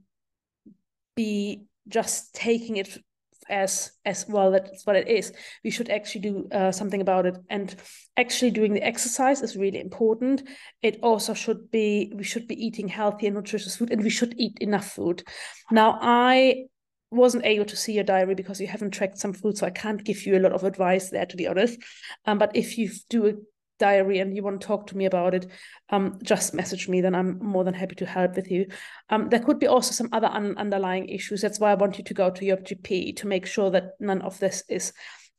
be 1.17 1.65
just 1.89 2.35
taking 2.35 2.77
it 2.77 2.97
as 3.49 3.93
as 4.05 4.27
well 4.29 4.53
that's 4.53 4.87
what 4.87 4.97
it 4.97 5.09
is. 5.09 5.33
We 5.65 5.71
should 5.71 5.91
actually 5.91 6.21
do 6.23 6.49
uh, 6.51 6.73
something 6.73 7.01
about 7.01 7.27
it. 7.27 7.37
And 7.51 7.75
actually 8.17 8.53
doing 8.53 8.73
the 8.73 8.87
exercise 8.87 9.43
is 9.43 9.57
really 9.57 9.81
important. 9.81 10.49
It 10.83 10.99
also 11.03 11.35
should 11.35 11.71
be 11.71 12.13
we 12.17 12.25
should 12.25 12.47
be 12.47 12.65
eating 12.65 12.89
healthy 12.89 13.27
and 13.27 13.37
nutritious 13.37 13.77
food 13.77 13.91
and 13.91 14.03
we 14.03 14.11
should 14.11 14.35
eat 14.39 14.59
enough 14.61 14.93
food. 14.93 15.25
Now 15.71 15.99
i 16.01 16.67
wasn't 17.15 17.45
able 17.45 17.65
to 17.65 17.77
see 17.77 17.93
your 17.93 18.05
diary 18.05 18.35
because 18.35 18.61
you 18.61 18.67
haven't 18.67 18.91
tracked 18.91 19.19
some 19.19 19.33
food 19.33 19.57
so 19.57 19.67
i 19.67 19.71
can't 19.71 20.05
give 20.05 20.25
you 20.27 20.37
a 20.37 20.41
lot 20.41 20.53
of 20.53 20.65
advice 20.65 21.11
there 21.11 21.27
to 21.27 21.37
be 21.37 21.47
honest 21.47 21.79
um, 22.27 22.39
but 22.39 22.55
if 22.55 22.79
you 22.79 22.91
do 23.09 23.27
a 23.27 23.33
diary 23.79 24.21
and 24.21 24.37
you 24.37 24.43
want 24.43 24.61
to 24.61 24.67
talk 24.67 24.87
to 24.87 24.97
me 24.97 25.05
about 25.05 25.35
it, 25.35 25.47
um, 25.91 26.19
just 26.23 26.55
message 26.55 26.89
me. 26.89 27.01
Then 27.01 27.15
I'm 27.15 27.39
more 27.39 27.65
than 27.65 27.75
happy 27.75 27.95
to 27.97 28.07
help 28.07 28.37
with 28.37 28.51
you. 28.51 28.67
Um, 29.11 29.29
there 29.29 29.41
could 29.41 29.59
be 29.59 29.67
also 29.67 29.93
some 29.93 30.09
other 30.13 30.29
un- 30.29 30.57
underlying 30.57 31.09
issues. 31.09 31.41
That's 31.41 31.61
why 31.61 31.73
I 31.73 31.75
want 31.75 31.99
you 31.99 32.05
to 32.05 32.15
go 32.15 32.31
to 32.31 32.45
your 32.45 32.57
GP 32.59 33.17
to 33.17 33.27
make 33.27 33.47
sure 33.47 33.71
that 33.71 33.93
none 34.01 34.23
of 34.23 34.39
this 34.39 34.63
is 34.69 34.93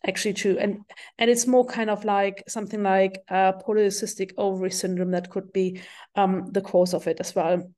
actually 0.06 0.34
true. 0.34 0.58
And 0.60 0.80
and 1.18 1.30
it's 1.30 1.48
more 1.48 1.66
kind 1.66 1.90
of 1.90 2.06
like 2.06 2.44
something 2.48 2.84
like 2.84 3.20
uh, 3.30 3.54
polycystic 3.54 4.32
ovary 4.38 4.72
syndrome 4.72 5.12
that 5.12 5.30
could 5.30 5.52
be 5.54 5.82
um, 6.16 6.52
the 6.52 6.62
cause 6.62 6.94
of 6.94 7.08
it 7.08 7.18
as 7.20 7.34
well. 7.36 7.72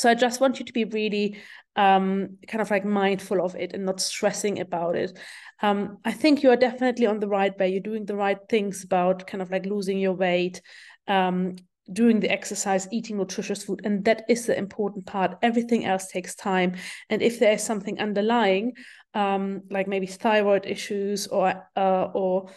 So 0.00 0.08
I 0.08 0.14
just 0.14 0.40
want 0.40 0.58
you 0.58 0.64
to 0.64 0.72
be 0.72 0.84
really 0.84 1.36
um, 1.76 2.38
kind 2.48 2.62
of 2.62 2.70
like 2.70 2.84
mindful 2.86 3.44
of 3.44 3.54
it 3.54 3.74
and 3.74 3.84
not 3.84 4.00
stressing 4.00 4.58
about 4.60 4.96
it. 4.96 5.18
Um, 5.62 5.98
I 6.06 6.12
think 6.12 6.42
you 6.42 6.50
are 6.50 6.56
definitely 6.56 7.06
on 7.06 7.20
the 7.20 7.28
right 7.28 7.56
way. 7.58 7.68
You're 7.68 7.80
doing 7.80 8.06
the 8.06 8.16
right 8.16 8.38
things 8.48 8.82
about 8.82 9.26
kind 9.26 9.42
of 9.42 9.50
like 9.50 9.66
losing 9.66 9.98
your 9.98 10.14
weight, 10.14 10.62
um, 11.06 11.56
doing 11.92 12.18
the 12.18 12.30
exercise, 12.30 12.88
eating 12.90 13.18
nutritious 13.18 13.64
food, 13.64 13.82
and 13.84 14.02
that 14.06 14.24
is 14.26 14.46
the 14.46 14.56
important 14.56 15.04
part. 15.04 15.36
Everything 15.42 15.84
else 15.84 16.06
takes 16.06 16.34
time. 16.34 16.76
And 17.10 17.20
if 17.20 17.38
there 17.38 17.52
is 17.52 17.62
something 17.62 18.00
underlying, 18.00 18.72
um, 19.12 19.62
like 19.70 19.86
maybe 19.86 20.06
thyroid 20.06 20.64
issues 20.64 21.26
or 21.26 21.68
uh, 21.76 22.08
or 22.14 22.48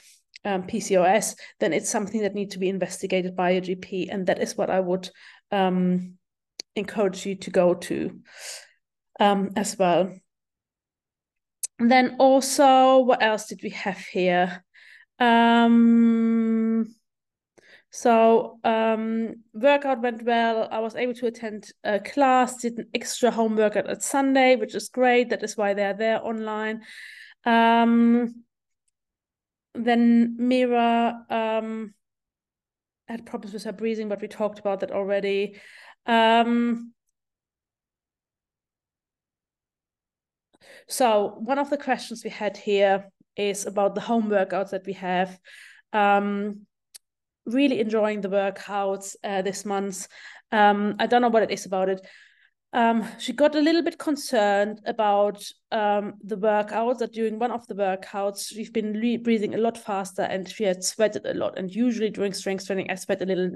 um, 0.45 0.63
PCOS, 0.63 1.35
then 1.59 1.73
it's 1.73 1.89
something 1.89 2.21
that 2.21 2.35
needs 2.35 2.53
to 2.53 2.59
be 2.59 2.69
investigated 2.69 3.35
by 3.35 3.51
a 3.51 3.62
GP, 3.62 4.07
and 4.09 4.27
that 4.27 4.41
is 4.41 4.55
what 4.55 4.69
I 4.69 4.79
would 4.79 5.09
um, 5.51 6.17
encourage 6.75 7.25
you 7.25 7.35
to 7.35 7.49
go 7.49 7.73
to 7.73 8.19
um, 9.19 9.51
as 9.55 9.77
well. 9.77 10.13
And 11.79 11.91
then 11.91 12.15
also, 12.19 12.99
what 12.99 13.21
else 13.21 13.47
did 13.47 13.61
we 13.63 13.71
have 13.71 13.97
here? 13.97 14.63
Um, 15.19 16.95
so 17.89 18.59
um, 18.63 19.35
workout 19.53 20.01
went 20.01 20.23
well. 20.23 20.67
I 20.71 20.79
was 20.79 20.95
able 20.95 21.13
to 21.15 21.27
attend 21.27 21.69
a 21.83 21.99
class, 21.99 22.57
did 22.57 22.77
an 22.77 22.87
extra 22.93 23.29
home 23.29 23.55
workout 23.55 23.89
at 23.89 24.01
Sunday, 24.01 24.55
which 24.55 24.75
is 24.75 24.89
great. 24.89 25.29
That 25.29 25.43
is 25.43 25.55
why 25.55 25.73
they're 25.73 25.93
there 25.93 26.25
online. 26.25 26.81
Um, 27.45 28.43
then 29.75 30.35
Mira 30.39 31.25
um, 31.29 31.93
had 33.07 33.25
problems 33.25 33.53
with 33.53 33.63
her 33.63 33.73
breathing, 33.73 34.09
but 34.09 34.21
we 34.21 34.27
talked 34.27 34.59
about 34.59 34.79
that 34.79 34.91
already. 34.91 35.59
Um, 36.05 36.93
so 40.88 41.36
one 41.39 41.60
of 41.60 41.69
the 41.69 41.77
questions 41.77 42.24
we 42.24 42.29
had 42.29 42.57
here 42.57 43.10
is 43.36 43.65
about 43.65 43.95
the 43.95 44.01
home 44.01 44.29
workouts 44.29 44.72
that 44.72 44.86
we 44.86 44.93
have. 44.93 45.39
Um, 45.91 46.65
really 47.45 47.79
enjoying 47.79 48.22
the 48.22 48.29
workouts 48.29 49.15
uh, 49.24 49.41
this 49.41 49.65
month. 49.65 50.07
Um, 50.51 50.95
I 51.00 51.07
don't 51.07 51.22
know 51.22 51.29
what 51.29 51.43
it 51.43 51.51
is 51.51 51.65
about 51.65 51.89
it. 51.89 52.05
Um, 52.74 53.07
she 53.19 53.33
got 53.33 53.55
a 53.55 53.62
little 53.62 53.83
bit 53.83 54.00
concerned 54.00 54.81
about 54.86 55.45
um, 55.72 56.15
the 56.24 56.38
workouts 56.38 57.00
that 57.00 57.13
during 57.13 57.38
one 57.38 57.51
of 57.51 57.67
the 57.67 57.75
workouts 57.75 58.48
she's 58.48 58.72
been 58.72 59.22
breathing 59.22 59.53
a 59.53 59.60
lot 59.60 59.77
faster 59.77 60.24
and 60.24 60.50
she 60.50 60.63
had 60.63 60.83
sweated 60.83 61.24
a 61.27 61.36
lot 61.36 61.60
and 61.60 61.69
usually 61.69 62.10
during 62.10 62.33
strength 62.33 62.65
training 62.65 62.89
I 62.89 62.95
sweat 62.95 63.22
a 63.22 63.27
little 63.27 63.51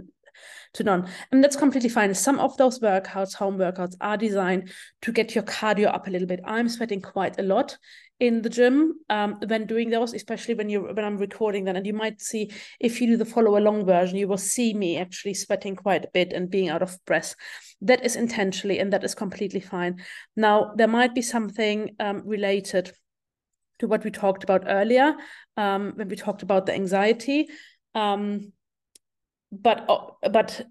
to 0.74 0.84
none. 0.84 1.10
And 1.32 1.44
that's 1.44 1.56
completely 1.56 1.90
fine. 1.90 2.14
Some 2.14 2.40
of 2.40 2.58
those 2.58 2.80
workouts, 2.80 3.34
home 3.36 3.58
workouts, 3.58 3.96
are 4.02 4.18
designed 4.18 4.72
to 5.02 5.12
get 5.12 5.36
your 5.36 5.44
cardio 5.44 5.94
up 5.94 6.08
a 6.08 6.12
little 6.12 6.28
bit. 6.28 6.42
I'm 6.46 6.70
sweating 6.70 7.02
quite 7.02 7.40
a 7.40 7.44
lot 7.44 7.78
in 8.20 8.42
the 8.42 8.50
gym 8.50 8.96
um, 9.10 9.40
when 9.46 9.68
doing 9.68 9.90
those, 9.90 10.14
especially 10.14 10.56
when 10.56 10.70
you 10.70 10.82
when 10.82 11.06
I'm 11.06 11.18
recording 11.18 11.66
them. 11.66 11.76
And 11.76 11.86
you 11.86 11.94
might 11.94 12.22
see 12.22 12.52
if 12.80 13.00
you 13.00 13.08
do 13.08 13.18
the 13.18 13.26
follow 13.26 13.58
along 13.58 13.86
version, 13.86 14.18
you 14.18 14.28
will 14.28 14.38
see 14.38 14.74
me 14.74 14.98
actually 14.98 15.36
sweating 15.36 15.76
quite 15.76 16.06
a 16.06 16.10
bit 16.14 16.34
and 16.34 16.50
being 16.50 16.70
out 16.70 16.82
of 16.82 16.98
breath. 17.06 17.36
That 17.82 18.04
is 18.04 18.16
intentionally, 18.16 18.80
and 18.80 18.92
that 18.94 19.04
is 19.04 19.14
completely 19.14 19.60
fine. 19.60 20.04
Now 20.36 20.74
there 20.76 20.88
might 20.88 21.14
be 21.14 21.22
something 21.22 21.96
um, 22.00 22.24
related 22.26 22.92
to 23.80 23.88
what 23.88 24.04
we 24.04 24.10
talked 24.10 24.44
about 24.44 24.64
earlier 24.68 25.16
um, 25.56 25.94
when 25.96 26.10
we 26.10 26.16
talked 26.16 26.42
about 26.42 26.66
the 26.66 26.74
anxiety. 26.74 27.48
Um, 27.94 28.52
but 29.52 29.86
uh, 29.90 30.30
but 30.30 30.62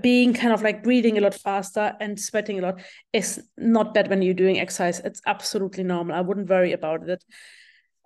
being 0.00 0.32
kind 0.32 0.52
of 0.52 0.62
like 0.62 0.82
breathing 0.82 1.18
a 1.18 1.20
lot 1.20 1.34
faster 1.34 1.94
and 2.00 2.18
sweating 2.18 2.58
a 2.58 2.62
lot 2.62 2.80
is 3.12 3.42
not 3.56 3.92
bad 3.92 4.08
when 4.08 4.22
you're 4.22 4.34
doing 4.34 4.58
exercise. 4.58 5.00
It's 5.00 5.20
absolutely 5.26 5.84
normal. 5.84 6.16
I 6.16 6.20
wouldn't 6.20 6.48
worry 6.48 6.72
about 6.72 7.08
it 7.08 7.22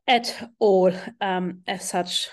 at 0.07 0.51
all 0.59 0.93
um, 1.21 1.61
as 1.67 1.89
such. 1.89 2.29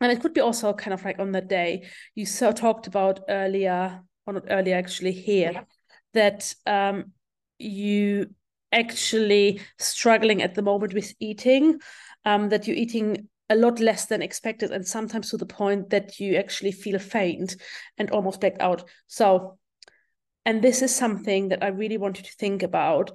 And 0.00 0.10
it 0.10 0.20
could 0.20 0.34
be 0.34 0.40
also 0.40 0.72
kind 0.72 0.94
of 0.94 1.04
like 1.04 1.18
on 1.18 1.32
the 1.32 1.40
day 1.40 1.86
you 2.14 2.26
so 2.26 2.52
talked 2.52 2.86
about 2.86 3.20
earlier, 3.28 4.00
or 4.26 4.34
not 4.34 4.44
earlier 4.50 4.76
actually 4.76 5.12
here, 5.12 5.52
yeah. 5.52 5.62
that 6.14 6.54
um, 6.66 7.12
you 7.58 8.30
actually 8.72 9.60
struggling 9.78 10.42
at 10.42 10.54
the 10.54 10.62
moment 10.62 10.92
with 10.94 11.14
eating, 11.20 11.78
um, 12.24 12.48
that 12.48 12.66
you're 12.66 12.76
eating 12.76 13.28
a 13.50 13.56
lot 13.56 13.78
less 13.78 14.06
than 14.06 14.22
expected 14.22 14.70
and 14.70 14.86
sometimes 14.86 15.30
to 15.30 15.36
the 15.36 15.46
point 15.46 15.90
that 15.90 16.18
you 16.18 16.36
actually 16.36 16.72
feel 16.72 16.98
faint 16.98 17.56
and 17.98 18.10
almost 18.10 18.40
blacked 18.40 18.60
out. 18.60 18.88
So 19.06 19.58
and 20.46 20.60
this 20.60 20.82
is 20.82 20.94
something 20.94 21.48
that 21.48 21.62
i 21.62 21.68
really 21.68 21.96
want 21.96 22.18
you 22.18 22.24
to 22.24 22.36
think 22.38 22.62
about. 22.62 23.10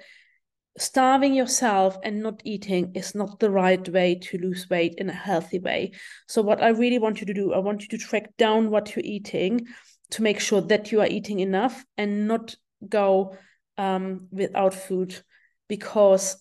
Starving 0.78 1.34
yourself 1.34 1.98
and 2.04 2.22
not 2.22 2.42
eating 2.46 2.92
is 2.96 3.14
not 3.14 3.40
the 3.40 3.50
right 3.50 3.90
way 3.90 4.16
to 4.16 4.38
lose 4.38 4.70
weight 4.70 4.96
in 4.98 5.10
a 5.10 5.14
healthy 5.14 5.60
way. 5.60 5.92
So 6.28 6.42
what 6.42 6.62
i 6.62 6.70
really 6.70 7.00
want 7.00 7.20
you 7.20 7.28
to 7.28 7.34
do 7.34 7.54
i 7.54 7.60
want 7.60 7.82
you 7.82 7.88
to 7.90 7.98
track 7.98 8.36
down 8.38 8.70
what 8.70 8.96
you're 8.96 9.06
eating 9.06 9.68
to 10.12 10.24
make 10.24 10.40
sure 10.40 10.62
that 10.62 10.92
you 10.92 11.02
are 11.02 11.08
eating 11.08 11.40
enough 11.40 11.84
and 11.98 12.28
not 12.28 12.56
go 12.88 13.38
um, 13.78 14.28
without 14.32 14.74
food 14.74 15.22
because 15.68 16.38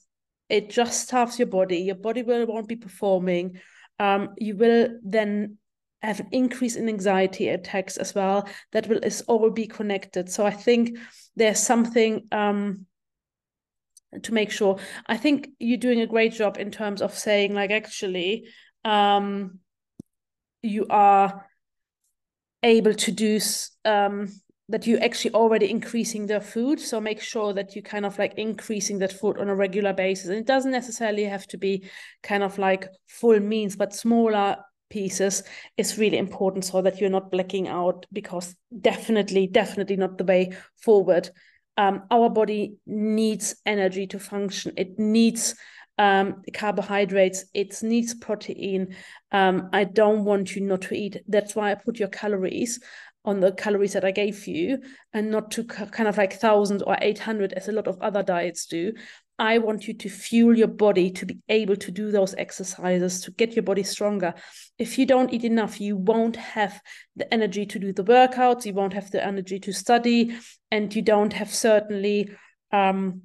it 0.48 0.70
just 0.70 1.02
starves 1.02 1.38
your 1.38 1.46
body. 1.48 1.78
Your 1.78 1.94
body 1.94 2.22
will 2.22 2.46
won't 2.46 2.68
be 2.68 2.76
performing 2.76 3.60
um, 3.98 4.34
you 4.38 4.56
will 4.56 4.98
then 5.02 5.58
have 6.02 6.20
an 6.20 6.28
increase 6.30 6.76
in 6.76 6.88
anxiety 6.88 7.48
attacks 7.48 7.96
as 7.96 8.14
well 8.14 8.48
that 8.72 8.86
will 8.88 9.02
is 9.02 9.22
all 9.22 9.50
be 9.50 9.66
connected. 9.66 10.30
So 10.30 10.46
i 10.46 10.50
think 10.52 10.98
there's 11.34 11.58
something 11.58 12.26
um, 12.30 12.86
to 14.22 14.34
make 14.34 14.50
sure. 14.50 14.78
I 15.06 15.16
think 15.16 15.50
you're 15.58 15.78
doing 15.78 16.00
a 16.00 16.06
great 16.06 16.32
job 16.32 16.56
in 16.58 16.70
terms 16.70 17.02
of 17.02 17.16
saying 17.16 17.54
like 17.54 17.70
actually 17.70 18.48
um, 18.84 19.58
you 20.62 20.86
are 20.90 21.46
able 22.62 22.94
to 22.94 23.12
do 23.12 23.38
um, 23.84 24.28
that 24.68 24.86
you 24.86 24.98
actually 24.98 25.32
already 25.32 25.70
increasing 25.70 26.26
the 26.26 26.40
food. 26.40 26.78
So 26.78 27.00
make 27.00 27.20
sure 27.20 27.54
that 27.54 27.74
you 27.74 27.82
kind 27.82 28.04
of 28.04 28.18
like 28.18 28.34
increasing 28.36 28.98
that 28.98 29.12
food 29.12 29.38
on 29.38 29.48
a 29.48 29.54
regular 29.54 29.92
basis. 29.92 30.28
And 30.28 30.36
it 30.36 30.46
doesn't 30.46 30.70
necessarily 30.70 31.24
have 31.24 31.46
to 31.48 31.58
be 31.58 31.88
kind 32.22 32.42
of 32.42 32.58
like 32.58 32.88
full 33.06 33.40
means 33.40 33.76
but 33.76 33.94
smaller 33.94 34.56
pieces 34.90 35.42
is 35.76 35.98
really 35.98 36.18
important 36.18 36.64
so 36.64 36.82
that 36.82 37.00
you're 37.00 37.10
not 37.10 37.30
blacking 37.30 37.68
out 37.68 38.06
because 38.12 38.54
definitely 38.80 39.46
definitely 39.46 39.96
not 39.96 40.18
the 40.18 40.24
way 40.24 40.52
forward. 40.82 41.30
Um, 41.76 42.02
our 42.10 42.28
body 42.28 42.76
needs 42.86 43.56
energy 43.64 44.06
to 44.08 44.18
function. 44.18 44.72
It 44.76 44.98
needs 44.98 45.54
um, 45.96 46.42
carbohydrates. 46.54 47.44
It 47.54 47.82
needs 47.82 48.14
protein. 48.14 48.96
Um, 49.30 49.68
i 49.72 49.84
don't 49.84 50.24
want 50.24 50.56
you 50.56 50.62
not 50.62 50.82
to 50.82 50.94
eat. 50.94 51.18
That's 51.26 51.54
why 51.54 51.70
i 51.70 51.74
put 51.74 51.98
your 51.98 52.08
calories 52.08 52.80
on 53.28 53.40
the 53.40 53.52
calories 53.52 53.92
that 53.92 54.06
I 54.06 54.10
gave 54.10 54.46
you 54.46 54.78
and 55.12 55.30
not 55.30 55.50
to 55.52 55.64
kind 55.64 56.08
of 56.08 56.16
like 56.16 56.32
thousand 56.32 56.82
or 56.86 56.96
800 57.00 57.52
as 57.52 57.68
a 57.68 57.72
lot 57.72 57.86
of 57.86 58.00
other 58.00 58.22
diets 58.22 58.64
do. 58.64 58.94
I 59.38 59.58
want 59.58 59.86
you 59.86 59.92
to 59.94 60.08
fuel 60.08 60.56
your 60.56 60.68
body 60.68 61.10
to 61.10 61.26
be 61.26 61.38
able 61.50 61.76
to 61.76 61.90
do 61.90 62.10
those 62.10 62.34
exercises 62.36 63.20
to 63.20 63.30
get 63.32 63.54
your 63.54 63.62
body 63.62 63.82
stronger. 63.82 64.32
If 64.78 64.98
you 64.98 65.04
don't 65.04 65.32
eat 65.32 65.44
enough, 65.44 65.78
you 65.78 65.96
won't 65.96 66.36
have 66.36 66.80
the 67.16 67.32
energy 67.32 67.66
to 67.66 67.78
do 67.78 67.92
the 67.92 68.02
workouts, 68.02 68.64
you 68.64 68.72
won't 68.72 68.94
have 68.94 69.10
the 69.10 69.24
energy 69.24 69.60
to 69.60 69.72
study, 69.72 70.34
and 70.70 70.92
you 70.94 71.02
don't 71.02 71.34
have 71.34 71.54
certainly 71.54 72.30
um, 72.72 73.22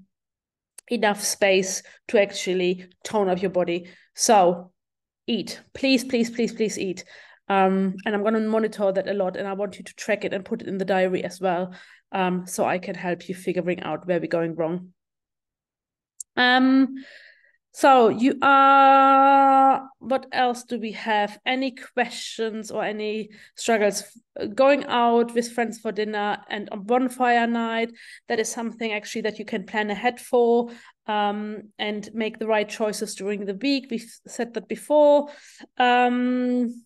enough 0.89 1.23
space 1.23 1.81
to 2.09 2.21
actually 2.21 2.87
tone 3.05 3.29
up 3.29 3.41
your 3.41 3.51
body. 3.51 3.89
So 4.15 4.73
eat, 5.25 5.61
please, 5.73 6.03
please, 6.03 6.29
please, 6.29 6.53
please 6.53 6.77
eat. 6.77 7.05
Um, 7.49 7.95
and 8.05 8.15
I'm 8.15 8.21
going 8.21 8.35
to 8.35 8.39
monitor 8.39 8.91
that 8.91 9.09
a 9.09 9.13
lot, 9.13 9.35
and 9.35 9.47
I 9.47 9.53
want 9.53 9.77
you 9.77 9.83
to 9.83 9.93
track 9.95 10.23
it 10.23 10.33
and 10.33 10.45
put 10.45 10.61
it 10.61 10.67
in 10.67 10.77
the 10.77 10.85
diary 10.85 11.23
as 11.23 11.41
well, 11.41 11.73
um, 12.11 12.47
so 12.47 12.65
I 12.65 12.77
can 12.79 12.95
help 12.95 13.27
you 13.27 13.35
figuring 13.35 13.81
out 13.81 14.07
where 14.07 14.19
we're 14.19 14.27
going 14.27 14.55
wrong. 14.55 14.93
Um, 16.35 16.95
so 17.75 18.09
you 18.09 18.37
are, 18.41 19.89
what 19.99 20.27
else 20.31 20.63
do 20.63 20.79
we 20.79 20.91
have? 20.91 21.39
Any 21.43 21.75
questions 21.93 22.69
or 22.69 22.83
any 22.83 23.31
struggles 23.55 24.03
going 24.53 24.85
out 24.85 25.33
with 25.33 25.51
friends 25.51 25.79
for 25.79 25.91
dinner 25.91 26.37
and 26.49 26.69
on 26.69 26.83
bonfire 26.83 27.47
night? 27.47 27.91
That 28.29 28.39
is 28.39 28.51
something 28.51 28.93
actually 28.93 29.21
that 29.21 29.39
you 29.39 29.45
can 29.45 29.65
plan 29.65 29.89
ahead 29.89 30.21
for 30.21 30.69
um, 31.07 31.69
and 31.79 32.07
make 32.13 32.37
the 32.37 32.47
right 32.47 32.69
choices 32.69 33.15
during 33.15 33.45
the 33.45 33.55
week. 33.55 33.87
We've 33.89 34.19
said 34.27 34.53
that 34.53 34.67
before. 34.67 35.29
Um, 35.77 36.85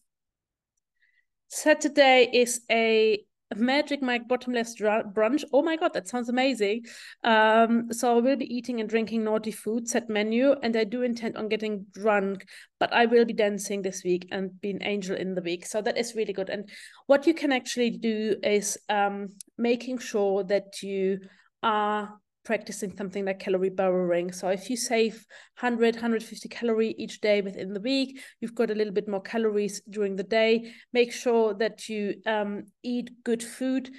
Saturday 1.48 2.30
is 2.34 2.62
a 2.72 3.24
Magic 3.56 4.02
Mike 4.02 4.28
bottomless 4.28 4.76
brunch. 4.76 5.44
Oh 5.54 5.62
my 5.62 5.78
god, 5.78 5.94
that 5.94 6.08
sounds 6.08 6.28
amazing. 6.28 6.84
Um, 7.24 7.94
so 7.94 8.18
I 8.18 8.20
will 8.20 8.36
be 8.36 8.54
eating 8.54 8.82
and 8.82 8.90
drinking 8.90 9.24
naughty 9.24 9.52
food 9.52 9.88
set 9.88 10.10
menu, 10.10 10.54
and 10.62 10.76
I 10.76 10.84
do 10.84 11.04
intend 11.04 11.38
on 11.38 11.48
getting 11.48 11.86
drunk, 11.94 12.46
but 12.78 12.92
I 12.92 13.06
will 13.06 13.24
be 13.24 13.34
dancing 13.34 13.82
this 13.82 14.04
week 14.04 14.28
and 14.32 14.60
be 14.60 14.72
an 14.72 14.84
angel 14.84 15.16
in 15.16 15.34
the 15.34 15.42
week. 15.42 15.66
So 15.66 15.82
that 15.82 15.98
is 15.98 16.14
really 16.14 16.34
good. 16.34 16.50
And 16.50 16.70
what 17.06 17.26
you 17.26 17.34
can 17.34 17.54
actually 17.54 17.92
do 17.92 18.36
is 18.44 18.78
um 18.90 19.30
making 19.58 20.00
sure 20.00 20.44
that 20.44 20.84
you 20.84 21.20
are 21.64 22.20
practicing 22.48 22.96
something 22.96 23.26
like 23.26 23.40
calorie 23.40 23.70
borrowing. 23.70 24.32
So 24.32 24.48
if 24.48 24.70
you 24.70 24.78
save 24.78 25.26
100, 25.60 25.96
150 25.96 26.48
calorie 26.48 26.96
each 26.98 27.20
day 27.20 27.42
within 27.42 27.74
the 27.74 27.82
week, 27.82 28.22
you've 28.40 28.56
got 28.56 28.72
a 28.72 28.74
little 28.74 28.94
bit 28.94 29.10
more 29.10 29.22
calories 29.22 29.82
during 29.90 30.16
the 30.16 30.24
day. 30.24 30.72
Make 30.94 31.12
sure 31.12 31.54
that 31.56 31.90
you 31.90 32.22
um, 32.26 32.64
eat 32.84 33.12
good 33.26 33.44
food 33.44 33.90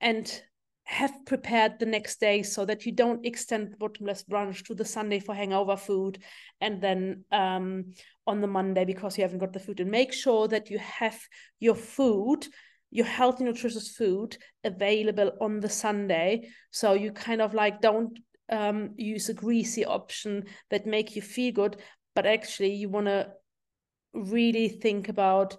and 0.00 0.40
have 0.84 1.12
prepared 1.26 1.80
the 1.80 1.86
next 1.86 2.20
day 2.20 2.44
so 2.44 2.64
that 2.64 2.86
you 2.86 2.92
don't 2.92 3.26
extend 3.26 3.76
bottomless 3.80 4.22
brunch 4.22 4.64
to 4.66 4.74
the 4.76 4.84
Sunday 4.84 5.18
for 5.18 5.34
hangover 5.34 5.76
food 5.76 6.22
and 6.60 6.80
then 6.80 7.24
um, 7.32 7.92
on 8.24 8.40
the 8.40 8.46
Monday 8.46 8.84
because 8.84 9.18
you 9.18 9.22
haven't 9.22 9.40
got 9.40 9.52
the 9.52 9.58
food. 9.58 9.80
And 9.80 9.90
make 9.90 10.12
sure 10.12 10.46
that 10.46 10.70
you 10.70 10.78
have 10.78 11.20
your 11.58 11.74
food 11.74 12.46
your 12.90 13.06
healthy 13.06 13.44
nutritious 13.44 13.88
food 13.88 14.36
available 14.64 15.32
on 15.40 15.60
the 15.60 15.68
sunday. 15.68 16.48
So 16.70 16.94
you 16.94 17.12
kind 17.12 17.42
of 17.42 17.54
like 17.54 17.80
don't 17.80 18.18
um, 18.50 18.90
use 18.96 19.28
a 19.28 19.34
greasy 19.34 19.84
option 19.84 20.44
that 20.70 20.86
make 20.86 21.14
you 21.14 21.22
feel 21.22 21.52
good 21.52 21.76
but 22.14 22.26
actually 22.26 22.74
you 22.74 22.88
want 22.88 23.06
to 23.06 23.28
really 24.14 24.68
think 24.68 25.08
about 25.08 25.56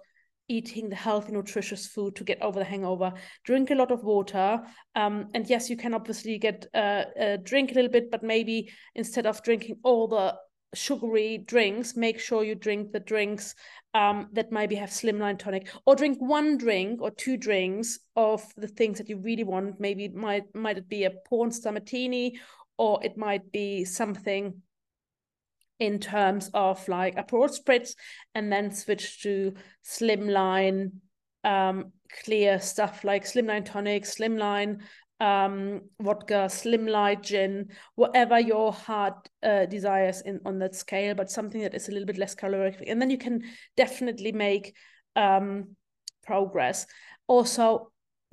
eating 0.48 0.88
the 0.88 0.96
healthy 0.96 1.32
nutritious 1.32 1.86
food 1.86 2.16
to 2.16 2.24
get 2.24 2.42
over 2.42 2.58
the 2.58 2.64
hangover. 2.64 3.12
Drink 3.44 3.70
a 3.70 3.74
lot 3.76 3.92
of 3.92 4.02
water 4.02 4.60
um, 4.96 5.28
and 5.32 5.48
yes 5.48 5.70
you 5.70 5.76
can 5.76 5.94
obviously 5.94 6.38
get 6.38 6.66
uh, 6.74 7.04
uh, 7.18 7.36
drink 7.44 7.70
a 7.70 7.74
little 7.74 7.90
bit 7.90 8.10
but 8.10 8.22
maybe 8.24 8.70
instead 8.94 9.26
of 9.26 9.42
drinking 9.42 9.76
all 9.84 10.08
the 10.08 10.34
sugary 10.74 11.38
drinks 11.38 11.96
make 11.96 12.20
sure 12.20 12.44
you 12.44 12.54
drink 12.54 12.92
the 12.92 13.00
drinks 13.00 13.54
um, 13.94 14.28
that 14.32 14.52
maybe 14.52 14.76
have 14.76 14.90
slimline 14.90 15.38
tonic 15.38 15.68
or 15.84 15.96
drink 15.96 16.18
one 16.20 16.56
drink 16.56 17.02
or 17.02 17.10
two 17.10 17.36
drinks 17.36 17.98
of 18.14 18.42
the 18.56 18.68
things 18.68 18.98
that 18.98 19.08
you 19.08 19.18
really 19.18 19.44
want. 19.44 19.80
Maybe 19.80 20.04
it 20.04 20.14
might 20.14 20.54
might 20.54 20.78
it 20.78 20.88
be 20.88 21.04
a 21.04 21.12
porn 21.28 21.50
star 21.50 21.72
martini 21.72 22.38
or 22.78 23.02
it 23.02 23.16
might 23.16 23.50
be 23.50 23.84
something 23.84 24.62
in 25.80 25.98
terms 25.98 26.50
of 26.54 26.86
like 26.88 27.18
a 27.18 27.24
Aperol 27.24 27.50
spritz 27.50 27.94
and 28.34 28.52
then 28.52 28.70
switch 28.70 29.22
to 29.22 29.54
slimline 29.84 30.92
um, 31.42 31.92
clear 32.24 32.60
stuff 32.60 33.02
like 33.02 33.24
slimline 33.24 33.64
tonic 33.64 34.04
slimline 34.04 34.80
um, 35.20 35.82
vodka, 36.00 36.48
slimline 36.48 37.22
gin, 37.22 37.68
whatever 37.94 38.40
your 38.40 38.72
heart 38.72 39.28
uh, 39.42 39.66
desires 39.66 40.22
in 40.22 40.40
on 40.44 40.58
that 40.58 40.74
scale, 40.74 41.14
but 41.14 41.30
something 41.30 41.60
that 41.60 41.74
is 41.74 41.88
a 41.88 41.92
little 41.92 42.06
bit 42.06 42.18
less 42.18 42.34
caloric. 42.34 42.82
And 42.86 43.00
then 43.00 43.10
you 43.10 43.18
can 43.18 43.42
definitely 43.76 44.32
make 44.32 44.74
um, 45.16 45.76
progress. 46.24 46.86
Also, 47.26 47.92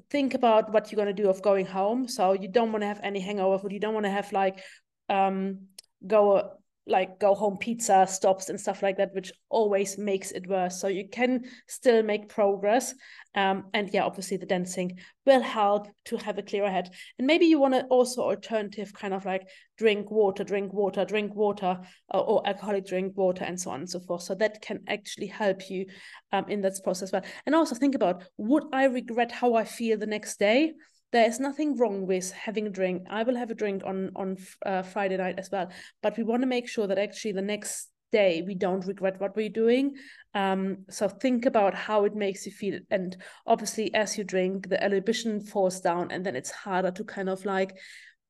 think 0.10 0.34
about 0.34 0.72
what 0.72 0.92
you're 0.92 1.04
going 1.04 1.14
to 1.14 1.24
do 1.24 1.30
of 1.30 1.42
going 1.42 1.66
home. 1.66 2.08
So 2.08 2.34
you 2.34 2.48
don't 2.48 2.72
want 2.72 2.84
to 2.84 2.88
have 2.88 3.02
any 3.04 3.20
hangover 3.20 3.60
food. 3.60 3.74
You 3.74 3.80
don't 3.80 3.94
want 3.94 4.06
to 4.06 4.12
have 4.12 4.32
like 4.32 4.64
um, 5.10 5.68
go 6.06 6.57
like 6.88 7.20
go 7.20 7.36
home 7.36 7.58
pizza 7.58 8.06
stops 8.08 8.50
and 8.50 8.60
stuff 8.60 8.82
like 8.82 8.98
that, 8.98 9.14
which 9.14 9.32
always 9.50 9.98
makes 9.98 10.32
it 10.32 10.48
worse. 10.48 10.80
So 10.80 10.88
you 10.88 11.08
can 11.10 11.44
still 11.68 12.02
make 12.02 12.30
progress. 12.30 12.94
Um, 13.36 13.66
and 13.74 13.90
yeah, 13.94 14.04
obviously 14.04 14.38
the 14.38 14.46
dancing 14.46 14.98
will 15.26 15.42
help 15.42 15.88
to 16.06 16.18
have 16.18 16.38
a 16.38 16.44
clearer 16.44 16.70
head. 16.70 16.90
And 17.18 17.28
maybe 17.28 17.46
you 17.46 17.60
want 17.60 17.74
to 17.74 17.84
also 17.86 18.22
alternative 18.22 18.94
kind 18.94 19.14
of 19.14 19.26
like 19.26 19.48
drink 19.78 20.10
water, 20.10 20.44
drink 20.44 20.74
water, 20.74 21.06
drink 21.06 21.36
water, 21.36 21.80
or 22.10 22.48
alcoholic 22.48 22.86
drink 22.88 23.18
water, 23.18 23.44
and 23.44 23.60
so 23.60 23.72
on 23.72 23.82
and 23.82 23.90
so 23.90 24.00
forth. 24.00 24.24
So 24.24 24.36
that 24.36 24.62
can 24.62 24.80
actually 24.88 25.28
help 25.28 25.70
you 25.70 25.88
um, 26.32 26.46
in 26.48 26.62
that 26.62 26.80
process. 26.84 27.12
Well, 27.12 27.24
and 27.46 27.54
also 27.54 27.76
think 27.76 27.96
about 27.96 28.24
would 28.38 28.64
I 28.72 28.86
regret 28.86 29.32
how 29.32 29.56
I 29.56 29.66
feel 29.66 29.98
the 29.98 30.08
next 30.08 30.40
day? 30.40 30.74
There 31.12 31.28
is 31.28 31.40
nothing 31.40 31.78
wrong 31.78 32.06
with 32.06 32.32
having 32.32 32.68
a 32.68 32.70
drink. 32.70 33.08
I 33.10 33.24
will 33.24 33.36
have 33.36 33.52
a 33.52 33.56
drink 33.56 33.84
on 33.86 34.12
on 34.16 34.38
uh, 34.66 34.82
Friday 34.84 35.18
night 35.18 35.40
as 35.40 35.50
well, 35.52 35.70
but 36.02 36.18
we 36.18 36.24
want 36.24 36.42
to 36.42 36.48
make 36.48 36.68
sure 36.68 36.88
that 36.88 36.98
actually 36.98 37.34
the 37.34 37.42
next 37.42 37.90
day 38.12 38.42
we 38.46 38.56
don't 38.56 38.86
regret 38.86 39.20
what 39.20 39.36
we're 39.36 39.50
doing. 39.50 39.96
Um, 40.34 40.86
so 40.90 41.10
think 41.10 41.46
about 41.46 41.74
how 41.74 42.06
it 42.06 42.16
makes 42.16 42.46
you 42.46 42.52
feel, 42.52 42.80
and 42.90 43.16
obviously 43.46 43.94
as 43.94 44.18
you 44.18 44.24
drink, 44.24 44.70
the 44.70 44.84
inhibition 44.84 45.42
falls 45.42 45.82
down, 45.82 46.12
and 46.12 46.26
then 46.26 46.36
it's 46.36 46.52
harder 46.52 46.92
to 46.92 47.04
kind 47.04 47.30
of 47.30 47.46
like 47.46 47.78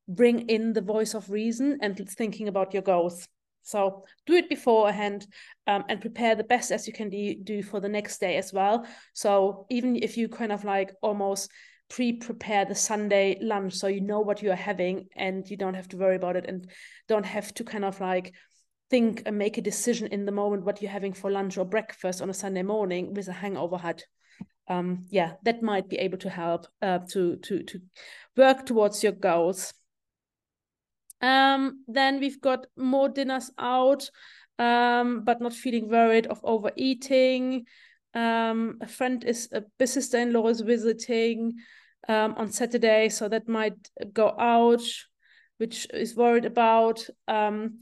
bring 0.07 0.47
in 0.49 0.73
the 0.73 0.81
voice 0.81 1.13
of 1.13 1.29
reason 1.29 1.79
and 1.81 1.97
thinking 2.09 2.47
about 2.47 2.73
your 2.73 2.83
goals. 2.83 3.27
So 3.63 4.05
do 4.25 4.33
it 4.33 4.47
beforehand 4.47 5.27
um, 5.67 5.83
and 5.89 5.99
prepare 5.99 6.35
the 6.35 6.45
best 6.45 6.71
as 6.71 6.87
you 6.87 6.93
can 6.93 7.09
do 7.09 7.61
for 7.61 7.81
the 7.81 7.89
next 7.89 8.19
day 8.19 8.37
as 8.37 8.53
well. 8.53 8.87
So 9.13 9.65
even 9.69 9.97
if 9.97 10.15
you 10.15 10.29
kind 10.29 10.53
of 10.53 10.63
like 10.63 10.93
almost 11.01 11.51
pre-prepare 11.89 12.65
the 12.65 12.75
Sunday 12.75 13.37
lunch 13.41 13.73
so 13.73 13.87
you 13.87 14.01
know 14.01 14.19
what 14.19 14.41
you 14.41 14.51
are 14.51 14.55
having 14.55 15.07
and 15.15 15.49
you 15.49 15.55
don't 15.55 15.73
have 15.73 15.87
to 15.87 15.97
worry 15.97 16.15
about 16.15 16.35
it 16.35 16.45
and 16.47 16.69
don't 17.07 17.25
have 17.25 17.53
to 17.53 17.63
kind 17.63 17.85
of 17.85 17.99
like 18.01 18.33
think 18.89 19.23
and 19.25 19.37
make 19.37 19.57
a 19.57 19.61
decision 19.61 20.07
in 20.07 20.25
the 20.25 20.31
moment 20.31 20.63
what 20.63 20.81
you're 20.81 20.91
having 20.91 21.13
for 21.13 21.31
lunch 21.31 21.57
or 21.57 21.65
breakfast 21.65 22.21
on 22.21 22.29
a 22.29 22.33
Sunday 22.33 22.63
morning 22.63 23.13
with 23.13 23.27
a 23.27 23.33
hangover 23.33 23.77
hat. 23.77 24.03
Um, 24.69 25.05
yeah, 25.09 25.33
that 25.43 25.61
might 25.61 25.89
be 25.89 25.97
able 25.97 26.17
to 26.19 26.29
help 26.29 26.67
uh, 26.81 26.99
to 27.11 27.37
to 27.37 27.63
to 27.63 27.81
work 28.35 28.65
towards 28.65 29.01
your 29.01 29.13
goals. 29.13 29.73
Um, 31.21 31.83
then 31.87 32.19
we've 32.19 32.41
got 32.41 32.67
more 32.75 33.09
dinners 33.09 33.49
out, 33.57 34.09
um, 34.59 35.23
but 35.23 35.41
not 35.41 35.53
feeling 35.53 35.89
worried 35.89 36.27
of 36.27 36.39
overeating. 36.43 37.65
Um, 38.17 38.79
a 38.81 38.87
friend 38.87 39.23
is 39.23 39.47
a 39.53 39.85
sister-in-law 39.85 40.47
is 40.47 40.61
visiting 40.61 41.53
um, 42.09 42.33
on 42.35 42.51
Saturday, 42.51 43.09
so 43.09 43.29
that 43.29 43.47
might 43.47 43.77
go 44.11 44.33
out, 44.39 44.81
which 45.57 45.85
is 45.93 46.15
worried 46.15 46.45
about. 46.45 47.05
Um, 47.27 47.81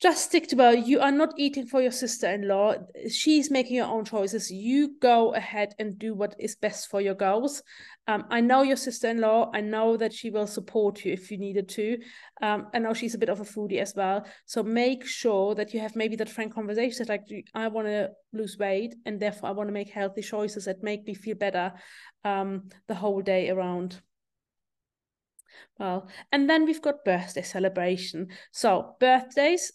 just 0.00 0.24
stick 0.24 0.48
to 0.48 0.56
well, 0.56 0.74
you 0.74 1.00
are 1.00 1.12
not 1.12 1.32
eating 1.38 1.66
for 1.66 1.80
your 1.80 1.92
sister-in-law. 1.92 2.74
She's 3.08 3.50
making 3.50 3.78
her 3.78 3.84
own 3.84 4.04
choices. 4.04 4.50
You 4.50 4.96
go 5.00 5.32
ahead 5.34 5.74
and 5.78 5.98
do 5.98 6.14
what 6.14 6.34
is 6.38 6.56
best 6.56 6.90
for 6.90 7.00
your 7.00 7.14
goals. 7.14 7.62
Um, 8.06 8.24
I 8.28 8.40
know 8.40 8.62
your 8.62 8.76
sister-in-law. 8.76 9.52
I 9.54 9.62
know 9.62 9.96
that 9.96 10.12
she 10.12 10.30
will 10.30 10.46
support 10.46 11.04
you 11.04 11.12
if 11.12 11.30
you 11.30 11.38
needed 11.38 11.68
to. 11.70 11.98
Um, 12.42 12.66
I 12.74 12.80
know 12.80 12.92
she's 12.92 13.14
a 13.14 13.18
bit 13.18 13.30
of 13.30 13.40
a 13.40 13.44
foodie 13.44 13.80
as 13.80 13.94
well. 13.96 14.26
So 14.44 14.62
make 14.62 15.06
sure 15.06 15.54
that 15.54 15.72
you 15.72 15.80
have 15.80 15.96
maybe 15.96 16.16
that 16.16 16.28
frank 16.28 16.54
conversation 16.54 17.06
like, 17.08 17.22
I 17.54 17.68
want 17.68 17.86
to 17.86 18.10
lose 18.32 18.58
weight 18.58 18.94
and 19.06 19.18
therefore 19.18 19.48
I 19.48 19.52
want 19.52 19.68
to 19.68 19.74
make 19.74 19.90
healthy 19.90 20.22
choices 20.22 20.66
that 20.66 20.82
make 20.82 21.06
me 21.06 21.14
feel 21.14 21.36
better 21.36 21.72
um, 22.24 22.68
the 22.88 22.94
whole 22.94 23.22
day 23.22 23.48
around. 23.48 24.02
Well, 25.78 26.08
and 26.30 26.50
then 26.50 26.64
we've 26.64 26.82
got 26.82 27.04
birthday 27.04 27.42
celebration. 27.42 28.28
So 28.52 28.96
birthdays, 29.00 29.72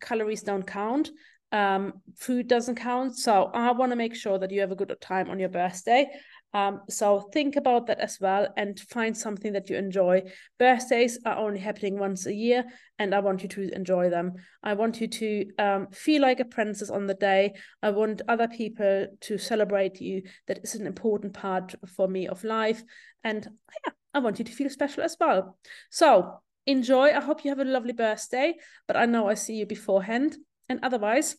calories 0.00 0.42
don't 0.42 0.66
count. 0.66 1.10
Um, 1.50 1.94
food 2.16 2.46
doesn't 2.46 2.76
count. 2.76 3.16
So 3.16 3.50
I 3.54 3.72
want 3.72 3.92
to 3.92 3.96
make 3.96 4.14
sure 4.14 4.38
that 4.38 4.50
you 4.50 4.60
have 4.60 4.72
a 4.72 4.76
good 4.76 4.94
time 5.00 5.30
on 5.30 5.38
your 5.38 5.48
birthday. 5.48 6.06
Um, 6.54 6.80
so 6.88 7.28
think 7.32 7.56
about 7.56 7.86
that 7.86 8.00
as 8.00 8.18
well 8.20 8.48
and 8.56 8.78
find 8.80 9.16
something 9.16 9.52
that 9.52 9.68
you 9.68 9.76
enjoy. 9.76 10.22
Birthdays 10.58 11.18
are 11.26 11.36
only 11.36 11.60
happening 11.60 11.98
once 11.98 12.24
a 12.26 12.34
year, 12.34 12.64
and 12.98 13.14
I 13.14 13.20
want 13.20 13.42
you 13.42 13.48
to 13.50 13.74
enjoy 13.74 14.08
them. 14.08 14.32
I 14.62 14.72
want 14.72 15.00
you 15.00 15.08
to 15.08 15.46
um, 15.58 15.88
feel 15.92 16.22
like 16.22 16.40
a 16.40 16.46
princess 16.46 16.90
on 16.90 17.06
the 17.06 17.14
day. 17.14 17.54
I 17.82 17.90
want 17.90 18.22
other 18.28 18.48
people 18.48 19.08
to 19.20 19.38
celebrate 19.38 20.00
you. 20.00 20.22
That 20.46 20.60
is 20.62 20.74
an 20.74 20.86
important 20.86 21.34
part 21.34 21.74
for 21.96 22.08
me 22.08 22.28
of 22.28 22.44
life. 22.44 22.82
And 23.22 23.46
yeah, 23.86 23.92
I 24.14 24.20
want 24.20 24.38
you 24.38 24.44
to 24.46 24.52
feel 24.52 24.70
special 24.70 25.02
as 25.02 25.16
well. 25.20 25.58
So 25.90 26.40
enjoy. 26.68 27.08
I 27.10 27.20
hope 27.20 27.44
you 27.44 27.50
have 27.50 27.58
a 27.58 27.64
lovely 27.64 27.92
birthday, 27.92 28.54
but 28.86 28.96
I 28.96 29.06
know 29.06 29.28
I 29.28 29.34
see 29.34 29.54
you 29.54 29.66
beforehand. 29.66 30.36
And 30.68 30.80
otherwise, 30.82 31.36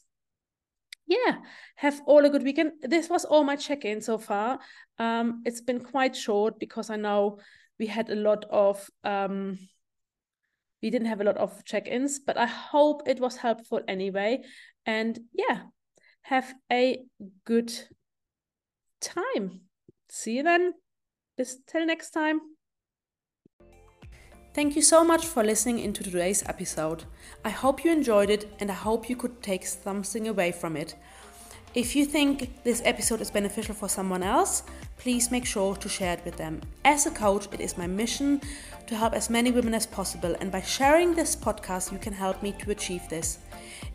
yeah, 1.06 1.38
have 1.76 2.02
all 2.06 2.26
a 2.26 2.30
good 2.30 2.44
weekend. 2.44 2.74
This 2.82 3.10
was 3.10 3.26
all 3.26 3.44
my 3.44 3.56
check 3.56 3.86
in 3.86 4.02
so 4.02 4.18
far. 4.18 4.60
Um, 4.98 5.42
it's 5.46 5.62
been 5.62 5.80
quite 5.80 6.16
short 6.16 6.60
because 6.60 6.90
I 6.90 6.98
know 6.98 7.40
we 7.80 7.88
had 7.88 8.10
a 8.10 8.16
lot 8.16 8.46
of 8.50 8.90
um, 9.04 9.58
we 10.82 10.90
didn't 10.90 11.08
have 11.08 11.22
a 11.22 11.26
lot 11.26 11.38
of 11.38 11.64
check-ins, 11.66 12.20
but 12.20 12.38
I 12.38 12.46
hope 12.46 13.04
it 13.06 13.20
was 13.20 13.36
helpful 13.38 13.82
anyway. 13.88 14.44
And 14.86 15.20
yeah, 15.34 15.64
have 16.22 16.54
a 16.72 17.02
good 17.46 17.72
time. 19.02 19.62
See 20.10 20.38
you 20.38 20.44
then. 20.44 20.74
Bis 21.38 21.58
till 21.68 21.86
next 21.86 22.12
time. 22.12 22.40
Thank 24.52 24.76
you 24.76 24.82
so 24.82 25.04
much 25.04 25.28
for 25.28 25.44
listening 25.44 25.78
into 25.78 26.04
today's 26.04 26.44
episode. 26.48 27.04
I 27.46 27.52
hope 27.52 27.86
you 27.86 27.92
enjoyed 27.92 28.32
it 28.32 28.52
and 28.60 28.72
I 28.72 28.74
hope 28.74 29.08
you 29.08 29.16
could 29.16 29.44
take 29.44 29.64
something 29.64 30.28
away 30.28 30.52
from 30.52 30.76
it. 30.76 30.96
If 31.76 31.96
you 31.96 32.04
think 32.04 32.64
this 32.64 32.82
episode 32.84 33.22
is 33.22 33.30
beneficial 33.30 33.76
for 33.76 33.88
someone 33.88 34.24
else, 34.24 34.64
please 34.98 35.30
make 35.30 35.46
sure 35.46 35.76
to 35.76 35.88
share 35.88 36.14
it 36.14 36.26
with 36.26 36.36
them. 36.38 36.62
As 36.84 37.06
a 37.06 37.12
coach, 37.12 37.48
it 37.54 37.60
is 37.60 37.78
my 37.78 37.86
mission 37.86 38.42
to 38.88 38.96
help 38.96 39.14
as 39.14 39.30
many 39.30 39.52
women 39.52 39.76
as 39.76 39.86
possible, 39.86 40.36
and 40.42 40.52
by 40.52 40.62
sharing 40.62 41.14
this 41.14 41.36
podcast, 41.36 41.92
you 41.92 42.00
can 42.00 42.14
help 42.14 42.42
me 42.42 42.54
to 42.54 42.72
achieve 42.72 43.08
this. 43.08 43.38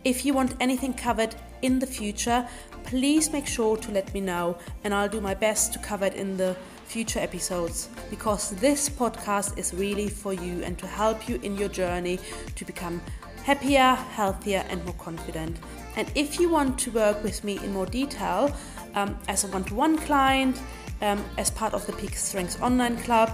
If 0.04 0.24
you 0.24 0.34
want 0.34 0.54
anything 0.60 0.94
covered 0.94 1.34
in 1.62 1.80
the 1.80 1.86
future, 1.86 2.48
please 2.84 3.32
make 3.32 3.48
sure 3.48 3.76
to 3.76 3.90
let 3.90 4.14
me 4.14 4.20
know, 4.20 4.56
and 4.84 4.94
I'll 4.94 5.08
do 5.08 5.20
my 5.20 5.34
best 5.34 5.72
to 5.72 5.80
cover 5.80 6.04
it 6.04 6.14
in 6.14 6.36
the 6.36 6.56
future 6.84 7.18
episodes 7.18 7.88
because 8.10 8.50
this 8.50 8.88
podcast 8.88 9.58
is 9.58 9.74
really 9.74 10.08
for 10.08 10.32
you 10.32 10.62
and 10.62 10.78
to 10.78 10.86
help 10.86 11.28
you 11.28 11.40
in 11.42 11.56
your 11.56 11.68
journey 11.68 12.18
to 12.54 12.64
become 12.64 13.00
happier, 13.44 13.94
healthier, 14.16 14.64
and 14.68 14.84
more 14.84 14.94
confident. 14.94 15.56
And 15.96 16.10
if 16.14 16.40
you 16.40 16.48
want 16.48 16.78
to 16.80 16.90
work 16.90 17.22
with 17.22 17.44
me 17.44 17.58
in 17.58 17.72
more 17.72 17.86
detail 17.86 18.54
um, 18.94 19.16
as 19.28 19.44
a 19.44 19.48
one 19.48 19.64
to 19.64 19.74
one 19.74 19.98
client, 19.98 20.60
um, 21.02 21.24
as 21.36 21.50
part 21.50 21.74
of 21.74 21.86
the 21.86 21.92
Peak 21.92 22.16
Strengths 22.16 22.60
Online 22.60 22.96
Club, 22.96 23.30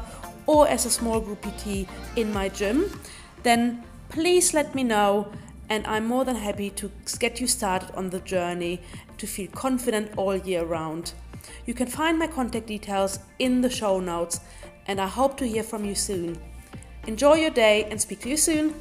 or 0.46 0.66
as 0.68 0.84
a 0.86 0.90
small 0.90 1.20
group 1.20 1.40
PT 1.42 1.86
in 2.16 2.32
my 2.32 2.48
gym, 2.48 2.90
then 3.42 3.84
please 4.08 4.52
let 4.52 4.74
me 4.74 4.82
know. 4.82 5.32
And 5.68 5.86
I'm 5.86 6.06
more 6.06 6.24
than 6.24 6.34
happy 6.34 6.70
to 6.70 6.90
get 7.20 7.40
you 7.40 7.46
started 7.46 7.94
on 7.94 8.10
the 8.10 8.18
journey 8.18 8.80
to 9.18 9.26
feel 9.28 9.48
confident 9.52 10.10
all 10.16 10.36
year 10.36 10.64
round. 10.64 11.12
You 11.66 11.74
can 11.74 11.86
find 11.86 12.18
my 12.18 12.26
contact 12.26 12.66
details 12.66 13.18
in 13.38 13.60
the 13.60 13.70
show 13.70 14.00
notes, 14.00 14.40
and 14.86 15.00
I 15.00 15.06
hope 15.06 15.36
to 15.38 15.46
hear 15.46 15.62
from 15.62 15.84
you 15.84 15.94
soon. 15.94 16.38
Enjoy 17.06 17.34
your 17.34 17.50
day 17.50 17.84
and 17.90 18.00
speak 18.00 18.20
to 18.20 18.28
you 18.28 18.36
soon. 18.36 18.74